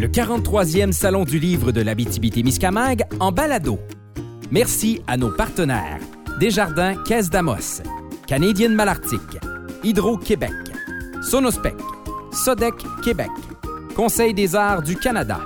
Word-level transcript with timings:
le 0.00 0.06
43e 0.06 0.92
Salon 0.92 1.24
du 1.24 1.40
livre 1.40 1.72
de 1.72 1.80
l'Abitibi-Témiscamingue 1.80 3.02
en 3.18 3.32
balado. 3.32 3.80
Merci 4.52 5.02
à 5.08 5.16
nos 5.16 5.30
partenaires 5.30 5.98
Desjardins 6.38 6.94
Caisse 7.02 7.30
d'Amos, 7.30 7.82
Canadienne 8.26 8.74
Malartic, 8.74 9.20
Hydro-Québec, 9.82 10.52
Sonospec, 11.20 11.74
Sodec 12.30 12.74
Québec, 13.02 13.30
Conseil 13.96 14.34
des 14.34 14.54
arts 14.54 14.82
du 14.82 14.94
Canada, 14.94 15.40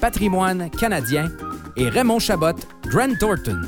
Patrimoine 0.00 0.70
canadien 0.70 1.30
et 1.76 1.88
Raymond 1.90 2.18
Chabot, 2.18 2.56
Grant 2.86 3.14
Thornton. 3.20 3.60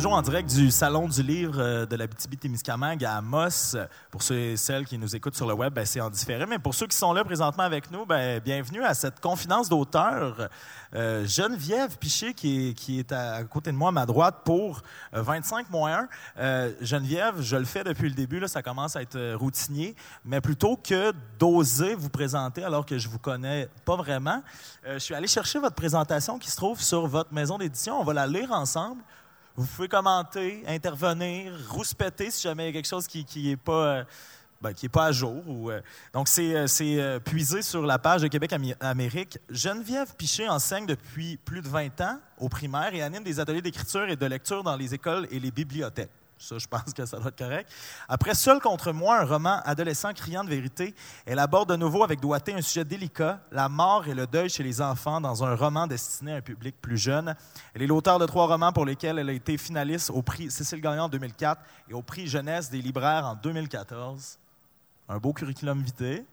Toujours 0.00 0.14
en 0.14 0.22
direct 0.22 0.48
du 0.48 0.70
Salon 0.70 1.08
du 1.08 1.22
livre 1.22 1.58
euh, 1.58 1.84
de 1.84 1.94
la 1.94 2.06
témiscamingue 2.08 3.04
à 3.04 3.18
Amos. 3.18 3.76
Pour 4.10 4.22
ceux 4.22 4.38
et 4.38 4.56
celles 4.56 4.86
qui 4.86 4.96
nous 4.96 5.14
écoutent 5.14 5.36
sur 5.36 5.46
le 5.46 5.52
web, 5.52 5.74
ben, 5.74 5.84
c'est 5.84 6.00
en 6.00 6.08
différé. 6.08 6.46
Mais 6.46 6.58
pour 6.58 6.72
ceux 6.74 6.86
qui 6.86 6.96
sont 6.96 7.12
là 7.12 7.22
présentement 7.22 7.64
avec 7.64 7.90
nous, 7.90 8.06
ben, 8.06 8.40
bienvenue 8.40 8.82
à 8.82 8.94
cette 8.94 9.20
confidence 9.20 9.68
d'auteur. 9.68 10.48
Euh, 10.94 11.26
Geneviève 11.26 11.98
Piché, 11.98 12.32
qui 12.32 12.74
est, 12.98 13.12
à 13.12 13.44
côté 13.44 13.72
de 13.72 13.76
moi, 13.76 13.90
à 13.90 13.92
ma 13.92 14.06
droite, 14.06 14.36
pour 14.42 14.80
25 15.12 15.66
euh, 15.66 15.70
moins 15.70 16.08
1. 16.38 16.70
Geneviève, 16.80 17.42
je 17.42 17.56
le 17.56 17.66
fais 17.66 17.84
depuis 17.84 18.08
le 18.08 18.14
début, 18.14 18.42
ça 18.48 18.62
commence 18.62 18.96
à 18.96 19.02
être 19.02 19.34
routinier, 19.34 19.94
mais 20.24 20.40
plutôt 20.40 20.78
que 20.78 21.12
d'oser 21.38 21.94
vous 21.94 22.08
présenter 22.08 22.64
alors 22.64 22.86
que 22.86 22.96
je 22.96 23.06
vous 23.06 23.18
connais 23.18 23.68
pas 23.84 23.96
vraiment, 23.96 24.42
je 24.82 24.98
suis 24.98 25.14
allé 25.14 25.26
chercher 25.26 25.58
votre 25.58 25.76
présentation 25.76 26.38
qui 26.38 26.50
se 26.50 26.56
trouve 26.56 26.80
sur 26.80 27.06
votre 27.06 27.34
maison 27.34 27.58
d'édition. 27.58 28.00
On 28.00 28.04
va 28.04 28.14
la 28.14 28.26
lire 28.26 28.50
ensemble. 28.52 29.02
Vous 29.56 29.66
pouvez 29.66 29.88
commenter, 29.88 30.62
intervenir, 30.66 31.52
rouspéter 31.68 32.30
si 32.30 32.42
jamais 32.42 32.64
il 32.64 32.66
y 32.66 32.70
a 32.70 32.72
quelque 32.72 32.88
chose 32.88 33.06
qui 33.06 33.26
n'est 33.36 33.56
pas, 33.56 33.86
euh, 33.86 34.04
ben, 34.60 34.72
qui 34.72 34.88
pas 34.88 35.06
à 35.06 35.12
jour. 35.12 35.42
Ou, 35.46 35.70
euh, 35.70 35.80
donc, 36.12 36.28
c'est 36.28 36.54
euh, 36.54 37.18
puisé 37.18 37.62
sur 37.62 37.82
la 37.82 37.98
page 37.98 38.22
de 38.22 38.28
Québec 38.28 38.54
Amérique. 38.80 39.38
Geneviève 39.48 40.14
Piché 40.16 40.48
enseigne 40.48 40.86
depuis 40.86 41.36
plus 41.38 41.62
de 41.62 41.68
20 41.68 42.00
ans 42.02 42.18
au 42.38 42.48
primaire 42.48 42.94
et 42.94 43.02
anime 43.02 43.24
des 43.24 43.40
ateliers 43.40 43.62
d'écriture 43.62 44.08
et 44.08 44.16
de 44.16 44.26
lecture 44.26 44.62
dans 44.62 44.76
les 44.76 44.94
écoles 44.94 45.26
et 45.30 45.40
les 45.40 45.50
bibliothèques. 45.50 46.10
Ça, 46.40 46.56
je 46.56 46.66
pense 46.66 46.94
que 46.94 47.04
ça 47.04 47.18
doit 47.18 47.28
être 47.28 47.36
correct. 47.36 47.70
Après 48.08 48.34
Seul 48.34 48.60
contre 48.60 48.92
moi, 48.92 49.20
un 49.20 49.24
roman 49.26 49.60
adolescent 49.66 50.14
criant 50.14 50.42
de 50.42 50.48
vérité, 50.48 50.94
elle 51.26 51.38
aborde 51.38 51.68
de 51.68 51.76
nouveau 51.76 52.02
avec 52.02 52.18
doigté 52.18 52.54
un 52.54 52.62
sujet 52.62 52.82
délicat, 52.82 53.40
la 53.52 53.68
mort 53.68 54.08
et 54.08 54.14
le 54.14 54.26
deuil 54.26 54.48
chez 54.48 54.62
les 54.62 54.80
enfants, 54.80 55.20
dans 55.20 55.44
un 55.44 55.54
roman 55.54 55.86
destiné 55.86 56.32
à 56.32 56.36
un 56.36 56.40
public 56.40 56.74
plus 56.80 56.96
jeune. 56.96 57.36
Elle 57.74 57.82
est 57.82 57.86
l'auteur 57.86 58.18
de 58.18 58.24
trois 58.24 58.46
romans 58.46 58.72
pour 58.72 58.86
lesquels 58.86 59.18
elle 59.18 59.28
a 59.28 59.34
été 59.34 59.58
finaliste 59.58 60.08
au 60.08 60.22
prix 60.22 60.50
Cécile 60.50 60.80
Gagnon 60.80 61.02
en 61.02 61.08
2004 61.10 61.60
et 61.90 61.92
au 61.92 62.00
prix 62.00 62.26
Jeunesse 62.26 62.70
des 62.70 62.80
libraires 62.80 63.26
en 63.26 63.34
2014. 63.34 64.38
Un 65.10 65.18
beau 65.18 65.34
curriculum 65.34 65.82
vitae. 65.82 66.24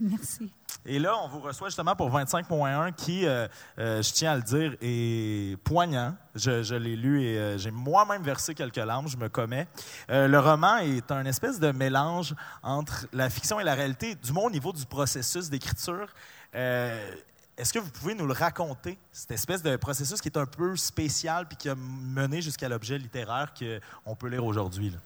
Merci. 0.00 0.52
Et 0.86 0.98
là, 0.98 1.14
on 1.22 1.28
vous 1.28 1.40
reçoit 1.40 1.68
justement 1.68 1.96
pour 1.96 2.10
25.1 2.10 2.94
qui, 2.94 3.26
euh, 3.26 3.48
euh, 3.78 4.00
je 4.00 4.12
tiens 4.12 4.32
à 4.32 4.36
le 4.36 4.42
dire, 4.42 4.76
est 4.80 5.60
poignant. 5.62 6.14
Je, 6.34 6.74
l'ai 6.74 6.96
lu 6.96 7.22
et 7.22 7.38
euh, 7.38 7.58
j'ai 7.58 7.72
moi-même 7.72 8.22
versé 8.22 8.54
quelques 8.54 8.76
larmes, 8.76 9.08
je 9.08 9.16
me 9.16 9.28
commets. 9.28 9.66
le 10.08 10.38
roman 10.38 10.78
est 10.78 11.10
un 11.10 11.26
espèce 11.26 11.58
de 11.58 11.72
mélange 11.72 12.34
entre 12.62 13.06
la 13.12 13.28
fiction 13.28 13.58
et 13.58 13.64
la 13.64 13.74
réalité, 13.74 14.14
du 14.14 14.32
moins 14.32 14.44
au 14.44 14.50
niveau 14.50 14.72
du 14.72 14.86
processus 14.86 15.50
d'écriture. 15.50 16.06
Est-ce 16.52 17.72
que 17.72 17.80
vous 17.80 17.90
pouvez 17.90 18.14
nous 18.14 18.26
le 18.26 18.32
raconter, 18.32 18.96
cette 19.10 19.32
espèce 19.32 19.62
de 19.62 19.74
processus 19.74 20.20
qui 20.20 20.28
est 20.28 20.38
un 20.38 20.46
peu 20.46 20.76
spécial 20.76 21.46
puis 21.48 21.56
qui 21.56 21.68
a 21.68 21.74
mené 21.74 22.40
jusqu'à 22.40 22.68
l'objet 22.68 22.98
littéraire 22.98 23.52
qu'on 23.52 24.14
peut 24.14 24.28
lire 24.28 24.44
aujourd'hui? 24.44 24.96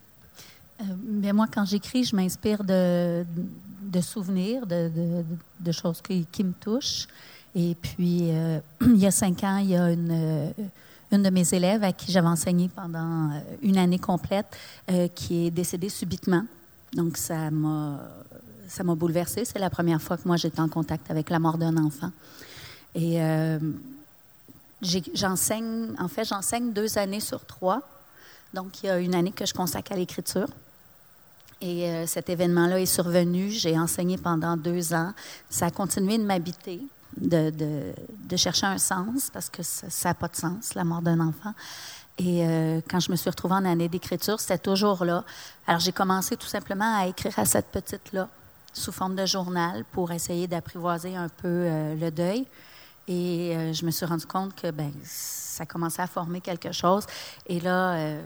Bien, 0.81 1.33
moi, 1.33 1.47
quand 1.53 1.65
j'écris, 1.65 2.05
je 2.05 2.17
m'inspire 2.17 2.65
de, 2.65 3.25
de 3.83 4.01
souvenirs, 4.01 4.67
de, 4.67 4.91
de, 5.61 5.73
choses 5.73 6.01
qui, 6.01 6.27
qui, 6.27 6.45
me 6.45 6.53
touchent. 6.53 7.07
Et 7.55 7.77
puis, 7.81 8.31
euh, 8.31 8.61
il 8.81 8.99
y 8.99 9.07
a 9.07 9.11
cinq 9.11 9.45
ans, 9.45 9.59
il 9.59 9.71
y 9.71 9.77
a 9.77 9.91
une, 9.91 10.11
euh, 10.11 10.51
une 11.11 11.23
de 11.23 11.31
mes 11.31 11.55
élèves 11.55 11.85
à 11.85 11.93
qui 11.93 12.11
j'avais 12.11 12.29
enseigné 12.29 12.69
pendant 12.75 13.31
euh, 13.31 13.41
une 13.63 13.79
année 13.79 13.99
complète 13.99 14.57
qui 15.15 15.47
est 15.47 15.51
décédée 15.51 15.89
subitement. 15.89 16.45
Donc, 16.95 17.17
ça 17.17 17.51
m'a, 17.51 18.01
ça 18.67 18.85
m'a 18.85 18.95
bouleversée. 18.95 19.45
C'est 19.45 19.59
la 19.59 19.71
première 19.71 20.01
fois 20.01 20.17
que 20.17 20.27
moi, 20.27 20.37
j'étais 20.37 20.61
en 20.61 20.69
contact 20.69 21.11
avec 21.11 21.31
la 21.31 21.39
mort 21.39 21.59
d'un 21.59 21.77
enfant. 21.77 22.11
Et 22.95 23.19
j'enseigne, 25.15 25.95
en 25.99 26.09
fait, 26.09 26.25
j'enseigne 26.25 26.73
deux 26.73 26.99
années 26.99 27.21
sur 27.21 27.47
trois. 27.47 27.83
Donc, 28.55 28.83
il 28.83 28.87
y 28.87 28.91
a 28.91 28.99
une 28.99 29.15
année 29.15 29.33
que 29.33 29.47
je 29.47 29.55
consacre 29.55 29.93
à 29.93 29.97
l'écriture. 29.97 30.49
Et 31.61 31.89
euh, 31.89 32.07
cet 32.07 32.29
événement-là 32.29 32.81
est 32.81 32.87
survenu. 32.87 33.51
J'ai 33.51 33.79
enseigné 33.79 34.19
pendant 34.19 34.57
deux 34.57 34.93
ans. 34.95 35.13
Ça 35.49 35.67
a 35.67 35.71
continué 35.71 36.19
de 36.19 36.25
m'habiter, 36.25 36.81
de, 37.17 38.37
chercher 38.37 38.67
un 38.67 38.79
sens, 38.79 39.31
parce 39.33 39.49
que 39.49 39.63
ça 39.63 40.09
n'a 40.09 40.15
pas 40.15 40.29
de 40.29 40.37
sens, 40.37 40.75
la 40.75 40.85
mort 40.85 41.03
d'un 41.03 41.21
enfant. 41.21 41.55
Et 42.19 42.47
euh, 42.47 42.81
quand 42.91 43.01
je 43.01 43.11
me 43.11 43.17
suis 43.17 43.31
retrouvée 43.31 43.55
en 43.55 43.65
année 43.65 43.89
d'écriture, 43.89 44.41
c'était 44.41 44.59
toujours 44.59 45.05
là. 45.05 45.25
Alors, 45.67 45.81
j'ai 45.81 45.93
commencé 45.93 46.37
tout 46.37 46.47
simplement 46.47 46.99
à 46.99 47.07
écrire 47.07 47.39
à 47.39 47.45
cette 47.45 47.69
petite-là, 47.69 48.29
sous 48.73 48.93
forme 48.93 49.15
de 49.15 49.25
journal, 49.25 49.85
pour 49.93 50.11
essayer 50.11 50.49
d'apprivoiser 50.49 51.17
un 51.17 51.29
peu 51.29 51.49
euh, 51.49 51.95
le 51.95 52.11
deuil. 52.11 52.47
Et 53.09 53.73
je 53.73 53.85
me 53.85 53.91
suis 53.91 54.07
rendu 54.07 54.27
compte 54.27 54.55
que 54.55 54.71
ben, 54.71 54.93
ça 55.03 55.67
commençait 55.67 56.03
à 56.03 56.07
former 56.07 56.41
quelque 56.41 56.73
chose. 56.73 57.05
Et 57.47 57.61
là, 57.61 58.21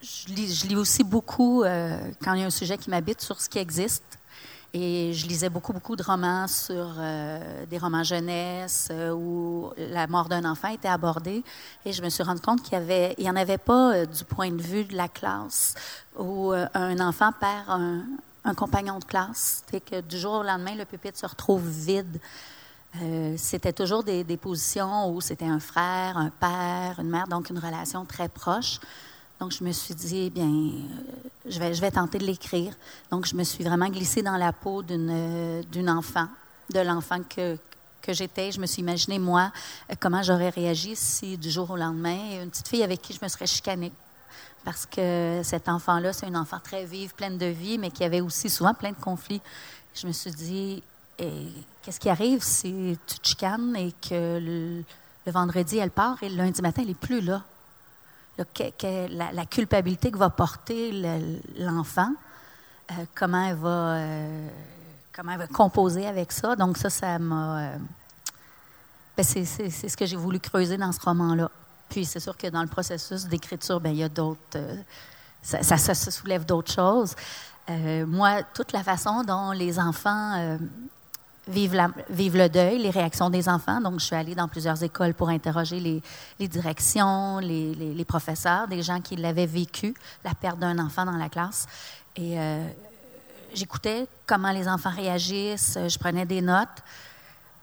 je 0.00 0.66
lis, 0.66 0.76
aussi 0.76 1.02
beaucoup, 1.02 1.62
euh, 1.62 1.98
quand 2.22 2.34
il 2.34 2.40
y 2.40 2.44
a 2.44 2.46
un 2.46 2.50
sujet 2.50 2.78
qui 2.78 2.90
m'habite, 2.90 3.20
sur 3.20 3.40
ce 3.40 3.48
qui 3.48 3.58
existe. 3.58 4.04
Et 4.74 5.12
je 5.14 5.26
lisais 5.26 5.48
beaucoup, 5.48 5.72
beaucoup 5.72 5.96
de 5.96 6.02
romans 6.02 6.46
sur 6.46 6.94
euh, 6.98 7.64
des 7.66 7.78
romans 7.78 8.04
jeunesse 8.04 8.88
euh, 8.90 9.12
où 9.12 9.72
la 9.78 10.06
mort 10.06 10.28
d'un 10.28 10.44
enfant 10.44 10.68
était 10.68 10.88
abordée. 10.88 11.42
Et 11.86 11.92
je 11.92 12.02
me 12.02 12.10
suis 12.10 12.22
rendu 12.22 12.40
compte 12.42 12.62
qu'il 12.62 12.78
n'y 13.18 13.30
en 13.30 13.36
avait 13.36 13.58
pas 13.58 14.04
du 14.04 14.24
point 14.24 14.50
de 14.50 14.60
vue 14.60 14.84
de 14.84 14.94
la 14.94 15.08
classe 15.08 15.74
où 16.18 16.52
un 16.52 17.00
enfant 17.00 17.30
perd 17.32 17.70
un, 17.70 18.54
compagnon 18.54 18.98
de 18.98 19.04
classe. 19.04 19.62
C'est 19.70 19.80
que 19.80 20.00
du 20.02 20.18
jour 20.18 20.34
au 20.34 20.42
lendemain, 20.42 20.74
le 20.74 20.84
pupitre 20.84 21.18
se 21.18 21.26
retrouve 21.26 21.66
vide. 21.66 22.20
C'était 23.36 23.72
toujours 23.72 24.02
des, 24.02 24.24
positions 24.36 25.12
où 25.12 25.20
c'était 25.20 25.44
un 25.44 25.60
frère, 25.60 26.16
un 26.16 26.30
père, 26.30 26.96
une 26.98 27.10
mère, 27.10 27.28
donc 27.28 27.50
une 27.50 27.58
relation 27.58 28.04
très 28.04 28.28
proche. 28.28 28.80
Donc, 29.38 29.52
je 29.52 29.62
me 29.62 29.70
suis 29.70 29.94
dit, 29.94 30.24
eh 30.26 30.30
bien, 30.30 30.48
euh, 30.48 30.70
je 31.46 31.60
vais, 31.60 31.72
je 31.72 31.80
vais 31.80 31.92
tenter 31.92 32.18
de 32.18 32.24
l'écrire. 32.24 32.74
Donc, 33.10 33.24
je 33.26 33.36
me 33.36 33.44
suis 33.44 33.62
vraiment 33.62 33.88
glissée 33.88 34.20
dans 34.22 34.36
la 34.36 34.52
peau 34.52 34.82
d'une, 34.82 35.10
euh, 35.10 35.62
d'une 35.70 35.88
enfant, 35.88 36.26
de 36.74 36.80
l'enfant 36.80 37.22
que, 37.22 37.56
que 38.02 38.12
j'étais. 38.12 38.50
Je 38.50 38.60
me 38.60 38.66
suis 38.66 38.82
imaginé, 38.82 39.20
moi, 39.20 39.52
euh, 39.90 39.94
comment 40.00 40.24
j'aurais 40.24 40.48
réagi 40.48 40.96
si, 40.96 41.38
du 41.38 41.50
jour 41.50 41.70
au 41.70 41.76
lendemain, 41.76 42.42
une 42.42 42.50
petite 42.50 42.66
fille 42.66 42.82
avec 42.82 43.00
qui 43.00 43.12
je 43.12 43.20
me 43.22 43.28
serais 43.28 43.46
chicanée. 43.46 43.92
Parce 44.64 44.86
que 44.86 45.40
cet 45.44 45.68
enfant-là, 45.68 46.12
c'est 46.12 46.26
une 46.26 46.36
enfant 46.36 46.58
très 46.58 46.84
vive, 46.84 47.14
pleine 47.14 47.38
de 47.38 47.46
vie, 47.46 47.78
mais 47.78 47.92
qui 47.92 48.02
avait 48.02 48.20
aussi 48.20 48.50
souvent 48.50 48.74
plein 48.74 48.90
de 48.90 49.00
conflits. 49.00 49.40
Je 49.94 50.08
me 50.08 50.12
suis 50.12 50.32
dit, 50.32 50.82
eh, 51.18 51.48
qu'est-ce 51.82 51.98
qui 51.98 52.08
arrive? 52.08 52.42
Si 52.42 52.98
tu 53.06 53.18
te 53.18 53.26
chicanes 53.26 53.74
et 53.76 53.92
que 53.92 54.38
le, 54.38 54.84
vendredi, 55.30 55.78
elle 55.78 55.90
part 55.90 56.22
et 56.22 56.28
le 56.28 56.36
lundi 56.36 56.62
matin, 56.62 56.82
elle 56.82 56.88
n'est 56.88 56.94
plus 56.94 57.20
là? 57.20 57.42
la, 58.38 59.46
culpabilité 59.46 60.10
que 60.10 60.18
va 60.18 60.30
porter 60.30 60.92
l'enfant, 61.58 62.12
euh, 62.90 62.94
comment, 63.14 63.44
elle 63.44 63.56
va, 63.56 63.68
euh, 63.68 64.48
comment 65.12 65.32
elle 65.32 65.38
va 65.38 65.46
composer 65.48 66.06
avec 66.06 66.30
ça. 66.30 66.54
Donc 66.54 66.78
ça, 66.78 66.88
ça 66.88 67.18
m'a... 67.18 67.60
Euh, 67.60 67.76
ben, 69.16 69.24
c'est 69.24 69.44
ce 69.44 69.96
que 69.96 70.06
j'ai 70.06 70.16
voulu 70.16 70.38
creuser 70.38 70.76
dans 70.76 70.92
ce 70.92 71.00
roman-là. 71.00 71.50
Puis 71.88 72.04
c'est 72.04 72.20
sûr 72.20 72.36
que 72.36 72.46
dans 72.46 72.62
le 72.62 72.68
processus 72.68 73.24
d'écriture, 73.26 73.80
ben, 73.80 73.90
il 73.90 73.98
y 73.98 74.04
a 74.04 74.08
d'autres... 74.08 74.58
Ça, 75.42 75.94
soulève 75.94 76.44
d'autres 76.44 76.72
choses. 76.72 77.14
moi, 78.06 78.42
toute 78.54 78.72
la 78.72 78.84
façon 78.84 79.24
dont 79.24 79.50
les 79.50 79.78
enfants 79.78 80.58
vivre, 81.48 82.38
le 82.38 82.48
deuil, 82.48 82.78
les 82.78 82.90
réactions 82.90 83.30
des 83.30 83.48
enfants. 83.48 83.80
Donc, 83.80 84.00
je 84.00 84.06
suis 84.06 84.16
allée 84.16 84.34
dans 84.34 84.48
plusieurs 84.48 84.82
écoles 84.82 85.14
pour 85.14 85.28
interroger 85.28 85.80
les, 85.80 86.48
directions, 86.48 87.38
les, 87.38 88.04
professeurs, 88.04 88.68
des 88.68 88.82
gens 88.82 89.00
qui 89.00 89.16
l'avaient 89.16 89.46
vécu, 89.46 89.94
la 90.24 90.34
perte 90.34 90.58
d'un 90.58 90.78
enfant 90.78 91.04
dans 91.04 91.16
la 91.16 91.28
classe. 91.28 91.66
Et 92.16 92.38
euh, 92.38 92.68
j'écoutais 93.54 94.06
comment 94.26 94.52
les 94.52 94.68
enfants 94.68 94.92
réagissent, 94.94 95.78
je 95.88 95.98
prenais 95.98 96.26
des 96.26 96.42
notes. 96.42 96.82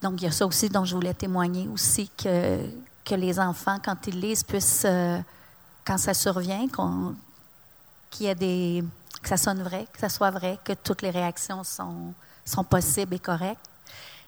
Donc, 0.01 0.21
il 0.21 0.25
y 0.25 0.27
a 0.27 0.31
ça 0.31 0.45
aussi 0.45 0.69
dont 0.69 0.85
je 0.85 0.95
voulais 0.95 1.13
témoigner 1.13 1.67
aussi, 1.67 2.09
que, 2.17 3.15
les 3.15 3.39
enfants, 3.39 3.77
quand 3.83 4.07
ils 4.07 4.19
lisent, 4.19 4.43
puissent, 4.43 4.85
euh, 4.85 5.19
quand 5.85 5.97
ça 5.97 6.13
survient, 6.13 6.67
qu'il 8.09 8.25
y 8.25 8.29
ait 8.29 8.35
des, 8.35 8.83
que 9.21 9.29
ça 9.29 9.37
sonne 9.37 9.61
vrai, 9.61 9.87
que 9.93 9.99
ça 9.99 10.09
soit 10.09 10.31
vrai, 10.31 10.59
que 10.63 10.73
toutes 10.73 11.01
les 11.01 11.11
réactions 11.11 11.63
sont 11.63 12.63
possibles 12.63 13.13
et 13.13 13.19
correctes. 13.19 13.69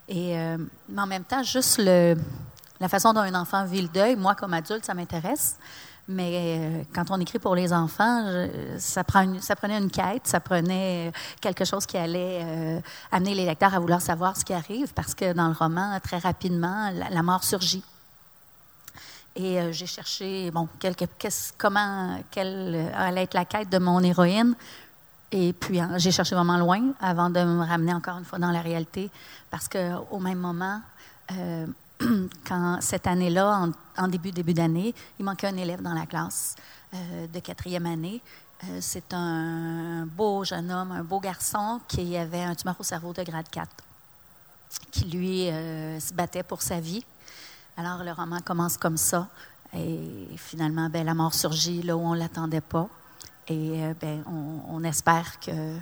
Et, 0.07 0.37
euh, 0.37 0.57
mais 0.89 1.01
en 1.01 1.07
même 1.07 1.23
temps, 1.23 1.43
juste 1.43 1.77
le, 1.79 2.15
la 2.79 2.87
façon 2.87 3.13
dont 3.13 3.21
un 3.21 3.35
enfant 3.35 3.65
vit 3.65 3.81
le 3.81 3.87
deuil, 3.87 4.15
moi, 4.15 4.35
comme 4.35 4.53
adulte, 4.53 4.85
ça 4.85 4.93
m'intéresse. 4.93 5.57
Mais 6.07 6.57
euh, 6.59 6.83
quand 6.95 7.11
on 7.11 7.19
écrit 7.19 7.39
pour 7.39 7.53
les 7.53 7.73
enfants, 7.73 8.23
ça, 8.77 9.03
ça, 9.41 9.55
prenait 9.55 9.77
une 9.77 9.91
quête, 9.91 10.25
ça 10.25 10.39
prenait 10.39 11.11
quelque 11.41 11.65
chose 11.65 11.85
qui 11.85 11.97
allait 11.97 12.81
amener 13.11 13.35
les 13.35 13.45
lecteurs 13.45 13.73
à 13.73 13.79
vouloir 13.79 14.01
savoir 14.01 14.37
ce 14.37 14.45
qui 14.45 14.53
arrive, 14.53 14.93
parce 14.93 15.13
que 15.13 15.33
dans 15.33 15.47
le 15.47 15.53
roman, 15.53 15.99
très 16.01 16.17
rapidement, 16.17 16.91
la, 16.91 17.23
mort 17.23 17.43
surgit. 17.43 17.83
Et 19.35 19.59
j'ai 19.73 19.85
cherché, 19.85 20.49
bon, 20.49 20.69
comment, 21.57 22.17
quelle 22.31 22.89
allait 22.95 23.23
être 23.23 23.33
la 23.33 23.43
quête 23.43 23.69
de 23.69 23.77
mon 23.77 24.01
héroïne. 24.01 24.55
Et 25.31 25.53
puis, 25.53 25.79
hein, 25.79 25.97
j'ai 25.97 26.11
cherché 26.11 26.35
vraiment 26.35 26.57
loin 26.57 26.93
avant 27.01 27.29
de 27.29 27.43
me 27.43 27.65
ramener 27.65 27.93
encore 27.93 28.17
une 28.17 28.23
fois 28.23 28.39
dans 28.39 28.51
la 28.51 28.61
réalité, 28.61 29.11
parce 29.49 29.67
qu'au 29.67 30.19
même 30.19 30.39
moment, 30.39 30.81
euh, 31.33 31.67
quand 32.47 32.77
cette 32.79 33.07
année-là, 33.07 33.69
en, 33.97 34.07
début 34.07 34.31
début 34.31 34.53
d'année, 34.53 34.95
il 35.19 35.25
manquait 35.25 35.47
un 35.47 35.57
élève 35.57 35.81
dans 35.81 35.93
la 35.93 36.05
classe 36.05 36.55
euh, 36.93 37.27
de 37.27 37.39
quatrième 37.39 37.85
année. 37.85 38.21
Euh, 38.63 38.77
c'est 38.79 39.13
un 39.13 40.05
beau 40.05 40.45
jeune 40.45 40.71
homme, 40.71 40.91
un 40.91 41.03
beau 41.03 41.19
garçon 41.19 41.81
qui 41.87 42.15
avait 42.15 42.43
un 42.43 42.55
tumeur 42.55 42.75
au 42.79 42.83
cerveau 42.83 43.11
de 43.11 43.23
grade 43.23 43.49
4, 43.49 43.69
qui 44.91 45.05
lui 45.05 45.47
se 45.99 46.13
battait 46.13 46.43
pour 46.43 46.61
sa 46.61 46.79
vie. 46.79 47.03
Alors 47.75 48.03
le 48.03 48.11
roman 48.11 48.39
commence 48.39 48.77
comme 48.77 48.97
ça, 48.97 49.27
et 49.73 50.27
finalement, 50.37 50.89
ben, 50.89 51.05
la 51.05 51.13
mort 51.13 51.33
surgit 51.33 51.83
là 51.83 51.97
où 51.97 51.99
on 51.99 52.13
ne 52.13 52.19
l'attendait 52.19 52.61
pas. 52.61 52.87
Et 53.49 53.83
euh, 53.83 53.93
ben, 53.99 54.23
on, 54.69 54.83
espère 54.83 55.39
que, 55.39 55.77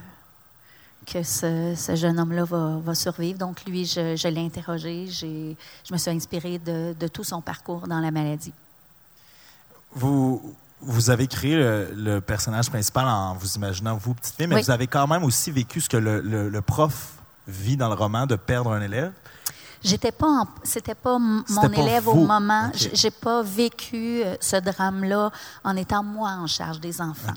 que 1.06 1.24
ce, 1.24 1.96
jeune 1.96 2.20
homme-là 2.20 2.44
va, 2.44 2.96
survivre. 2.96 3.40
Donc, 3.40 3.66
lui, 3.66 3.86
je, 3.86 4.28
l'ai 4.28 4.46
interrogé. 4.46 5.08
Je 5.08 5.56
me 5.92 5.98
suis 5.98 6.12
inspirée 6.12 6.60
de, 6.60 7.08
tout 7.08 7.24
son 7.24 7.42
parcours 7.42 7.88
dans 7.88 8.00
la 8.00 8.12
maladie. 8.12 8.54
Vous, 9.94 10.56
vous 10.82 11.10
avez 11.10 11.26
créé 11.28 11.56
le, 11.56 12.20
personnage 12.20 12.70
principal 12.70 13.08
en 13.08 13.34
vous 13.34 13.56
imaginant 13.56 13.98
vous, 13.98 14.14
petite 14.14 14.36
fille, 14.36 14.48
mais 14.48 14.62
vous 14.62 14.72
avez 14.72 14.88
quand 14.88 15.08
même 15.08 15.24
aussi 15.24 15.52
vécu 15.52 15.82
ce 15.82 15.90
que 15.90 15.98
le, 15.98 16.22
le, 16.22 16.62
prof 16.62 17.14
vit 17.48 17.78
dans 17.78 17.90
le 17.90 17.96
roman 17.96 18.28
de 18.28 18.36
perdre 18.36 18.72
un 18.72 18.82
élève. 18.82 19.12
J'étais 19.86 20.12
pas, 20.12 20.46
c'était 20.64 20.96
pas 20.96 21.20
mon 21.20 21.72
élève 21.72 22.08
au 22.08 22.16
moment. 22.16 22.72
J'ai 22.74 23.12
pas 23.12 23.44
vécu 23.44 24.24
euh, 24.24 24.36
ce 24.40 24.56
drame-là 24.56 25.32
en 25.64 25.76
étant 25.76 26.04
moi 26.04 26.32
en 26.32 26.48
charge 26.48 26.80
des 26.80 27.00
enfants. 27.02 27.34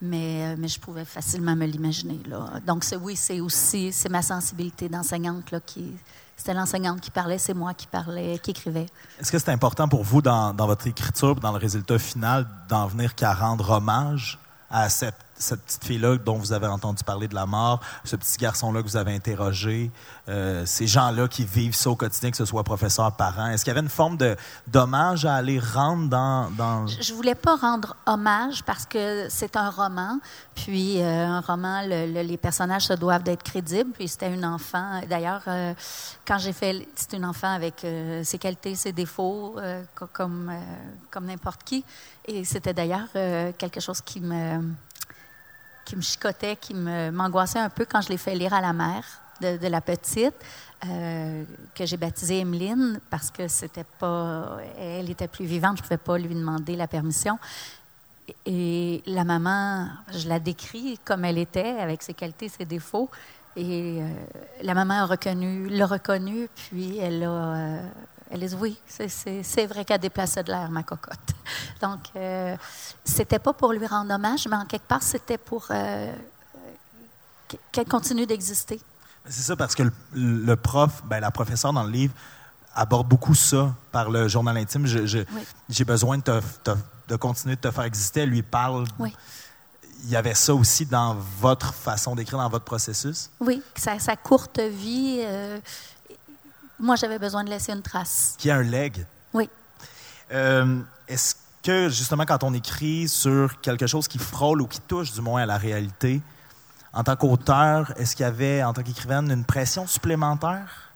Mais, 0.00 0.44
euh, 0.44 0.56
mais 0.58 0.68
je 0.68 0.80
pouvais 0.80 1.04
facilement 1.04 1.54
me 1.54 1.66
l'imaginer. 1.66 2.20
Donc, 2.66 2.84
oui, 3.00 3.16
c'est 3.16 3.40
aussi 3.40 3.92
c'est 3.92 4.08
ma 4.08 4.22
sensibilité 4.22 4.88
d'enseignante 4.88 5.50
là, 5.50 5.60
qui. 5.60 5.92
C'était 6.36 6.52
l'enseignante 6.52 7.00
qui 7.00 7.10
parlait, 7.10 7.38
c'est 7.38 7.54
moi 7.54 7.72
qui 7.72 7.86
parlais, 7.86 8.38
qui 8.38 8.50
écrivais. 8.50 8.86
Est-ce 9.18 9.32
que 9.32 9.38
c'est 9.38 9.50
important 9.50 9.88
pour 9.88 10.04
vous, 10.04 10.20
dans, 10.20 10.52
dans 10.52 10.66
votre 10.66 10.86
écriture, 10.86 11.34
dans 11.36 11.52
le 11.52 11.58
résultat 11.58 11.98
final, 11.98 12.46
d'en 12.68 12.86
venir 12.86 13.14
qu'à 13.14 13.32
rendre 13.32 13.70
hommage 13.70 14.38
à 14.68 14.90
cette 14.90 15.25
cette 15.38 15.62
petite 15.62 15.84
fille-là 15.84 16.16
dont 16.16 16.38
vous 16.38 16.52
avez 16.52 16.66
entendu 16.66 17.04
parler 17.04 17.28
de 17.28 17.34
la 17.34 17.46
mort, 17.46 17.80
ce 18.04 18.16
petit 18.16 18.36
garçon-là 18.38 18.82
que 18.82 18.88
vous 18.88 18.96
avez 18.96 19.14
interrogé, 19.14 19.90
euh, 20.28 20.64
ces 20.66 20.86
gens-là 20.86 21.28
qui 21.28 21.44
vivent 21.44 21.74
ça 21.74 21.90
au 21.90 21.96
quotidien, 21.96 22.30
que 22.30 22.36
ce 22.36 22.44
soit 22.44 22.64
professeur, 22.64 23.12
parent, 23.12 23.48
est-ce 23.48 23.64
qu'il 23.64 23.72
y 23.72 23.76
avait 23.76 23.84
une 23.84 23.90
forme 23.90 24.16
de 24.16 24.36
d'hommage 24.66 25.24
à 25.24 25.34
aller 25.34 25.58
rendre 25.58 26.08
dans, 26.08 26.50
dans... 26.50 26.86
Je 26.86 27.12
voulais 27.14 27.34
pas 27.34 27.56
rendre 27.56 27.96
hommage 28.06 28.62
parce 28.64 28.86
que 28.86 29.26
c'est 29.28 29.56
un 29.56 29.70
roman, 29.70 30.18
puis 30.54 31.00
euh, 31.00 31.26
un 31.26 31.40
roman, 31.40 31.82
les 31.82 32.36
personnages 32.36 32.86
se 32.86 32.94
doivent 32.94 33.22
d'être 33.22 33.42
crédibles, 33.42 33.92
puis 33.92 34.08
c'était 34.08 34.32
une 34.32 34.44
enfant. 34.44 35.00
D'ailleurs, 35.08 35.42
euh, 35.46 35.74
quand 36.26 36.38
j'ai 36.38 36.52
fait, 36.52 36.88
c'est 36.94 37.14
une 37.14 37.24
enfant 37.24 37.52
avec 37.52 37.86
ses 38.24 38.38
qualités, 38.38 38.74
ses 38.74 38.92
défauts, 38.92 39.56
comme 40.12 40.52
comme 41.10 41.26
n'importe 41.26 41.62
qui, 41.64 41.84
et 42.26 42.44
c'était 42.44 42.74
d'ailleurs 42.74 43.08
quelque 43.58 43.80
chose 43.80 44.00
qui 44.00 44.20
me 44.20 44.60
qui 45.86 45.96
me 45.96 46.02
chicotait, 46.02 46.56
qui 46.56 46.74
m'angoissait 46.74 47.60
un 47.60 47.70
peu 47.70 47.86
quand 47.86 48.02
je 48.02 48.10
l'ai 48.10 48.18
fait 48.18 48.34
lire 48.34 48.52
à 48.52 48.60
la 48.60 48.74
mère 48.74 49.04
de, 49.40 49.68
la 49.68 49.80
petite, 49.80 50.34
euh, 50.84 51.44
que 51.74 51.86
j'ai 51.86 51.96
baptisée 51.96 52.40
Emeline 52.40 53.00
parce 53.08 53.30
que 53.30 53.48
c'était 53.48 53.86
pas, 53.98 54.58
elle 54.78 55.10
était 55.10 55.28
plus 55.28 55.46
vivante, 55.46 55.78
je 55.78 55.82
pouvais 55.82 55.96
pas 55.96 56.18
lui 56.18 56.34
demander 56.34 56.76
la 56.76 56.88
permission. 56.88 57.38
Et 58.44 59.02
la 59.06 59.24
maman, 59.24 59.88
je 60.12 60.28
la 60.28 60.40
décris 60.40 60.98
comme 61.04 61.24
elle 61.24 61.38
était, 61.38 61.78
avec 61.78 62.02
ses 62.02 62.14
qualités, 62.14 62.48
ses 62.48 62.64
défauts. 62.64 63.08
Et 63.54 64.00
euh, 64.00 64.08
la 64.62 64.74
maman 64.74 64.94
a 64.94 65.06
reconnu, 65.06 65.68
l'a 65.68 65.86
reconnu, 65.86 66.48
puis 66.54 66.98
elle 66.98 67.22
a, 67.22 67.28
euh, 67.30 67.88
elle 68.30 68.40
dit 68.40 68.54
oui, 68.54 68.76
c'est 68.86 69.66
vrai 69.66 69.84
qu'elle 69.84 70.00
déplaçait 70.00 70.42
de 70.42 70.50
l'air, 70.50 70.70
ma 70.70 70.82
cocotte. 70.82 71.18
Donc, 71.80 72.00
euh, 72.16 72.56
c'était 73.04 73.38
pas 73.38 73.52
pour 73.52 73.72
lui 73.72 73.86
rendre 73.86 74.12
hommage, 74.12 74.46
mais 74.48 74.56
en 74.56 74.64
quelque 74.64 74.86
part, 74.86 75.02
c'était 75.02 75.38
pour 75.38 75.66
euh, 75.70 76.12
qu'elle 77.72 77.86
continue 77.86 78.26
d'exister. 78.26 78.80
C'est 79.28 79.42
ça, 79.42 79.56
parce 79.56 79.74
que 79.74 79.82
le, 80.12 80.56
prof, 80.56 81.02
ben, 81.04 81.20
la 81.20 81.30
professeure 81.30 81.72
dans 81.72 81.84
le 81.84 81.90
livre, 81.90 82.14
aborde 82.74 83.08
beaucoup 83.08 83.34
ça 83.34 83.74
par 83.90 84.10
le 84.10 84.28
journal 84.28 84.56
intime. 84.56 84.86
J'ai 84.86 85.84
besoin 85.84 86.18
de, 86.18 86.40
de, 87.08 87.16
continuer 87.16 87.56
de 87.56 87.60
te 87.60 87.70
faire 87.70 87.84
exister. 87.84 88.20
Elle 88.20 88.30
lui 88.30 88.42
parle. 88.42 88.86
Oui. 88.98 89.14
Il 90.04 90.10
y 90.10 90.16
avait 90.16 90.34
ça 90.34 90.54
aussi 90.54 90.84
dans 90.84 91.16
votre 91.40 91.72
façon 91.72 92.14
d'écrire, 92.14 92.38
dans 92.38 92.50
votre 92.50 92.66
processus? 92.66 93.30
Oui, 93.40 93.62
sa, 93.74 93.98
sa 93.98 94.14
courte 94.14 94.60
vie. 94.60 95.20
Euh, 95.24 95.58
moi, 96.78 96.96
j'avais 96.96 97.18
besoin 97.18 97.44
de 97.44 97.50
laisser 97.50 97.72
une 97.72 97.82
trace. 97.82 98.34
Qui 98.38 98.50
a 98.50 98.56
un 98.56 98.62
leg? 98.62 99.06
Oui. 99.32 99.48
Euh, 100.32 100.80
est-ce 101.08 101.34
que, 101.62 101.88
justement, 101.88 102.24
quand 102.24 102.44
on 102.44 102.52
écrit 102.54 103.08
sur 103.08 103.60
quelque 103.60 103.86
chose 103.86 104.08
qui 104.08 104.18
frôle 104.18 104.62
ou 104.62 104.66
qui 104.66 104.80
touche 104.80 105.12
du 105.12 105.20
moins 105.20 105.42
à 105.42 105.46
la 105.46 105.58
réalité, 105.58 106.20
en 106.92 107.04
tant 107.04 107.16
qu'auteur, 107.16 107.92
est-ce 107.96 108.16
qu'il 108.16 108.24
y 108.24 108.26
avait, 108.26 108.62
en 108.62 108.72
tant 108.72 108.82
qu'écrivaine, 108.82 109.30
une 109.30 109.44
pression 109.44 109.86
supplémentaire? 109.86 110.92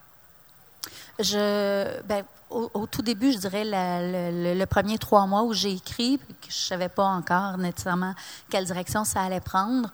Je, 1.19 2.01
ben, 2.03 2.23
au, 2.49 2.87
tout 2.87 3.01
début, 3.01 3.31
je 3.31 3.37
dirais 3.37 3.63
le, 3.65 4.65
premier 4.65 4.97
trois 4.97 5.25
mois 5.25 5.43
où 5.43 5.53
j'ai 5.53 5.73
écrit, 5.73 6.19
je 6.41 6.47
ne 6.47 6.51
savais 6.51 6.89
pas 6.89 7.05
encore 7.05 7.57
nécessairement 7.57 8.13
quelle 8.49 8.65
direction 8.65 9.03
ça 9.03 9.21
allait 9.21 9.39
prendre. 9.39 9.91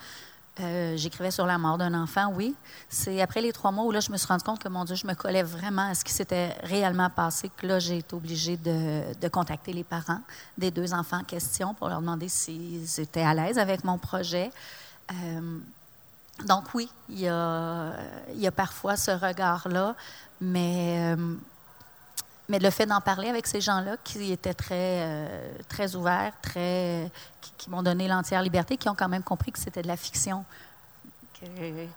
Euh, 0.59 0.97
j'écrivais 0.97 1.31
sur 1.31 1.45
la 1.45 1.57
mort 1.57 1.77
d'un 1.77 1.93
enfant, 1.93 2.31
oui. 2.33 2.55
C'est 2.89 3.21
après 3.21 3.41
les 3.41 3.53
trois 3.53 3.71
mois 3.71 3.85
où 3.85 3.91
là, 3.91 3.99
je 3.99 4.11
me 4.11 4.17
suis 4.17 4.27
rendu 4.27 4.43
compte 4.43 4.59
que, 4.59 4.69
mon 4.69 4.85
Dieu, 4.85 4.95
je 4.95 5.05
me 5.05 5.13
collais 5.13 5.43
vraiment 5.43 5.89
à 5.89 5.93
ce 5.93 6.03
qui 6.03 6.11
s'était 6.11 6.55
réellement 6.63 7.09
passé, 7.09 7.51
que 7.55 7.67
là, 7.67 7.79
j'ai 7.79 7.99
été 7.99 8.15
obligée 8.15 8.57
de, 8.57 9.27
contacter 9.29 9.73
les 9.73 9.83
parents 9.83 10.21
des 10.57 10.71
deux 10.71 10.93
enfants 10.93 11.19
en 11.19 11.23
question 11.23 11.73
pour 11.73 11.89
leur 11.89 11.99
demander 11.99 12.27
s'ils 12.27 12.99
étaient 12.99 13.21
à 13.21 13.33
l'aise 13.33 13.59
avec 13.59 13.83
mon 13.83 13.97
projet. 13.97 14.51
Euh, 15.11 15.59
donc 16.45 16.73
oui, 16.73 16.89
il 17.09 17.19
y, 17.19 17.27
a, 17.27 17.93
y 18.33 18.47
a 18.47 18.51
parfois 18.51 18.95
ce 18.95 19.11
regard-là, 19.11 19.95
mais... 20.41 21.15
Euh, 21.15 21.35
mais 22.49 22.59
le 22.59 22.69
fait 22.69 22.85
d'en 22.85 23.01
parler 23.01 23.29
avec 23.29 23.45
ces 23.47 23.61
gens-là 23.61 23.97
qui 24.03 24.31
étaient 24.31 24.53
très, 24.53 25.01
euh, 25.01 25.51
très 25.67 25.95
ouverts, 25.95 26.33
très, 26.41 27.11
qui, 27.57 27.69
m'ont 27.69 27.83
donné 27.83 28.07
l'entière 28.07 28.41
liberté, 28.41 28.77
qui 28.77 28.87
ont 28.87 28.95
quand 28.95 29.09
même 29.09 29.23
compris 29.23 29.51
que 29.51 29.59
c'était 29.59 29.81
de 29.81 29.87
la 29.87 29.97
fiction, 29.97 30.45
qu'il 31.33 31.87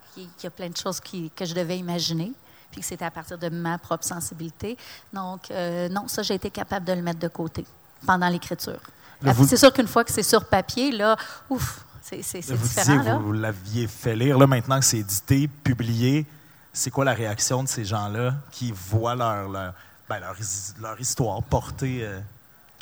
y 0.42 0.46
a 0.46 0.50
plein 0.50 0.68
de 0.68 0.76
choses 0.76 1.00
que 1.00 1.44
je 1.44 1.54
devais 1.54 1.78
imaginer, 1.78 2.32
puis 2.70 2.80
que 2.80 2.86
c'était 2.86 3.04
à 3.04 3.10
partir 3.10 3.38
de 3.38 3.48
ma 3.48 3.78
propre 3.78 4.04
sensibilité. 4.04 4.76
Donc, 5.12 5.50
euh, 5.50 5.88
non, 5.88 6.08
ça, 6.08 6.22
j'ai 6.22 6.34
été 6.34 6.50
capable 6.50 6.84
de 6.84 6.92
le 6.92 7.02
mettre 7.02 7.20
de 7.20 7.28
côté 7.28 7.64
pendant 8.04 8.28
l'écriture. 8.28 8.80
C'est 9.46 9.56
sûr 9.56 9.72
qu'une 9.72 9.86
fois 9.86 10.02
que 10.02 10.12
c'est 10.12 10.22
sur 10.22 10.46
papier, 10.46 10.90
là, 10.92 11.16
ouf, 11.48 11.84
c'est 12.00 12.18
différent. 12.40 13.18
Vous, 13.18 13.26
vous 13.26 13.32
l'aviez 13.32 13.86
fait 13.86 14.16
lire. 14.16 14.38
Là, 14.38 14.46
maintenant 14.46 14.80
que 14.80 14.84
c'est 14.84 14.98
édité, 14.98 15.46
publié, 15.46 16.26
c'est 16.72 16.90
quoi 16.90 17.04
la 17.04 17.12
réaction 17.14 17.62
de 17.62 17.68
ces 17.68 17.84
gens-là 17.84 18.34
qui 18.50 18.72
voient 18.72 19.14
leur 19.14 19.74
ben, 20.10 20.20
leur, 20.80 21.00
histoire 21.00 21.40
portée 21.44 22.00
euh, 22.02 22.18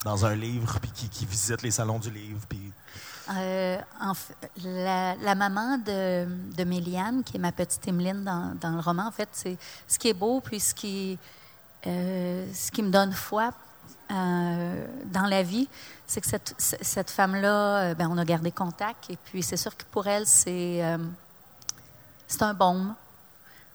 dans 0.02 0.25
un 0.25 0.35
livre, 0.35 0.78
puis 0.80 0.90
qui, 0.92 1.08
qui, 1.11 1.26
visitent 1.26 1.61
les 1.61 1.70
salons 1.70 1.99
du 1.99 2.11
livre. 2.11 2.40
Puis... 2.49 2.73
Euh, 3.37 3.76
la, 4.64 5.35
maman 5.35 5.76
de, 5.76 6.26
de 6.56 6.64
Méliane, 6.64 7.23
qui 7.23 7.37
est 7.37 7.40
ma 7.40 7.52
petite 7.52 7.87
Emeline 7.87 8.25
dans, 8.25 8.56
dans, 8.58 8.70
le 8.70 8.80
roman, 8.80 9.08
en 9.08 9.11
fait, 9.11 9.28
c'est 9.32 9.58
ce 9.87 9.99
qui 9.99 10.08
est 10.08 10.14
beau, 10.14 10.40
puis 10.40 10.58
ce 10.58 10.75
qui, 10.75 11.18
euh, 11.87 12.47
ce 12.54 12.70
qui 12.70 12.82
me 12.82 12.90
donne 12.90 13.12
foi 13.12 13.52
dans 14.08 15.26
la 15.28 15.42
vie, 15.42 15.68
c'est 16.06 16.23
que 16.23 16.26
cette, 16.26 16.54
cette 16.56 17.11
femme-là, 17.11 17.92
ben, 17.94 18.08
on 18.11 18.16
a 18.16 18.25
gardé 18.25 18.50
contact, 18.50 19.11
et 19.11 19.18
puis 19.23 19.42
c'est 19.42 19.58
sûr 19.58 19.76
que 19.76 19.85
pour 19.90 20.06
elle, 20.06 20.26
c'est 20.26 20.82
c'est 22.26 22.42
un 22.42 22.54
baume. 22.54 22.94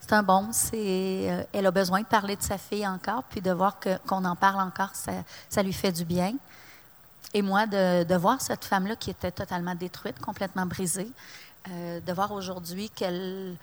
C'est 0.05 0.13
un 0.13 0.23
bon. 0.23 0.49
C'est, 0.51 0.75
euh, 1.31 1.43
elle 1.53 1.65
a 1.65 1.71
besoin 1.71 2.01
de 2.01 2.05
parler 2.05 2.35
de 2.35 2.41
sa 2.41 2.57
fille 2.57 2.85
encore, 2.85 3.23
puis 3.23 3.39
de 3.39 3.51
voir 3.51 3.77
qu'on 4.05 4.25
en 4.25 4.35
parle 4.35 4.59
encore, 4.59 4.89
ça, 4.93 5.13
ça, 5.47 5.63
lui 5.63 5.71
fait 5.71 5.93
du 5.93 6.03
bien. 6.03 6.33
Et 7.33 7.41
moi, 7.41 7.65
de, 7.65 8.15
voir 8.17 8.41
cette 8.41 8.65
femme-là 8.65 8.97
qui 8.97 9.11
était 9.11 9.31
totalement 9.31 9.75
détruite, 9.75 10.19
complètement 10.19 10.65
brisée, 10.65 11.09
euh, 11.69 12.01
de 12.01 12.13
voir 12.13 12.33
aujourd'hui 12.33 12.89
qu'elle 12.89 13.55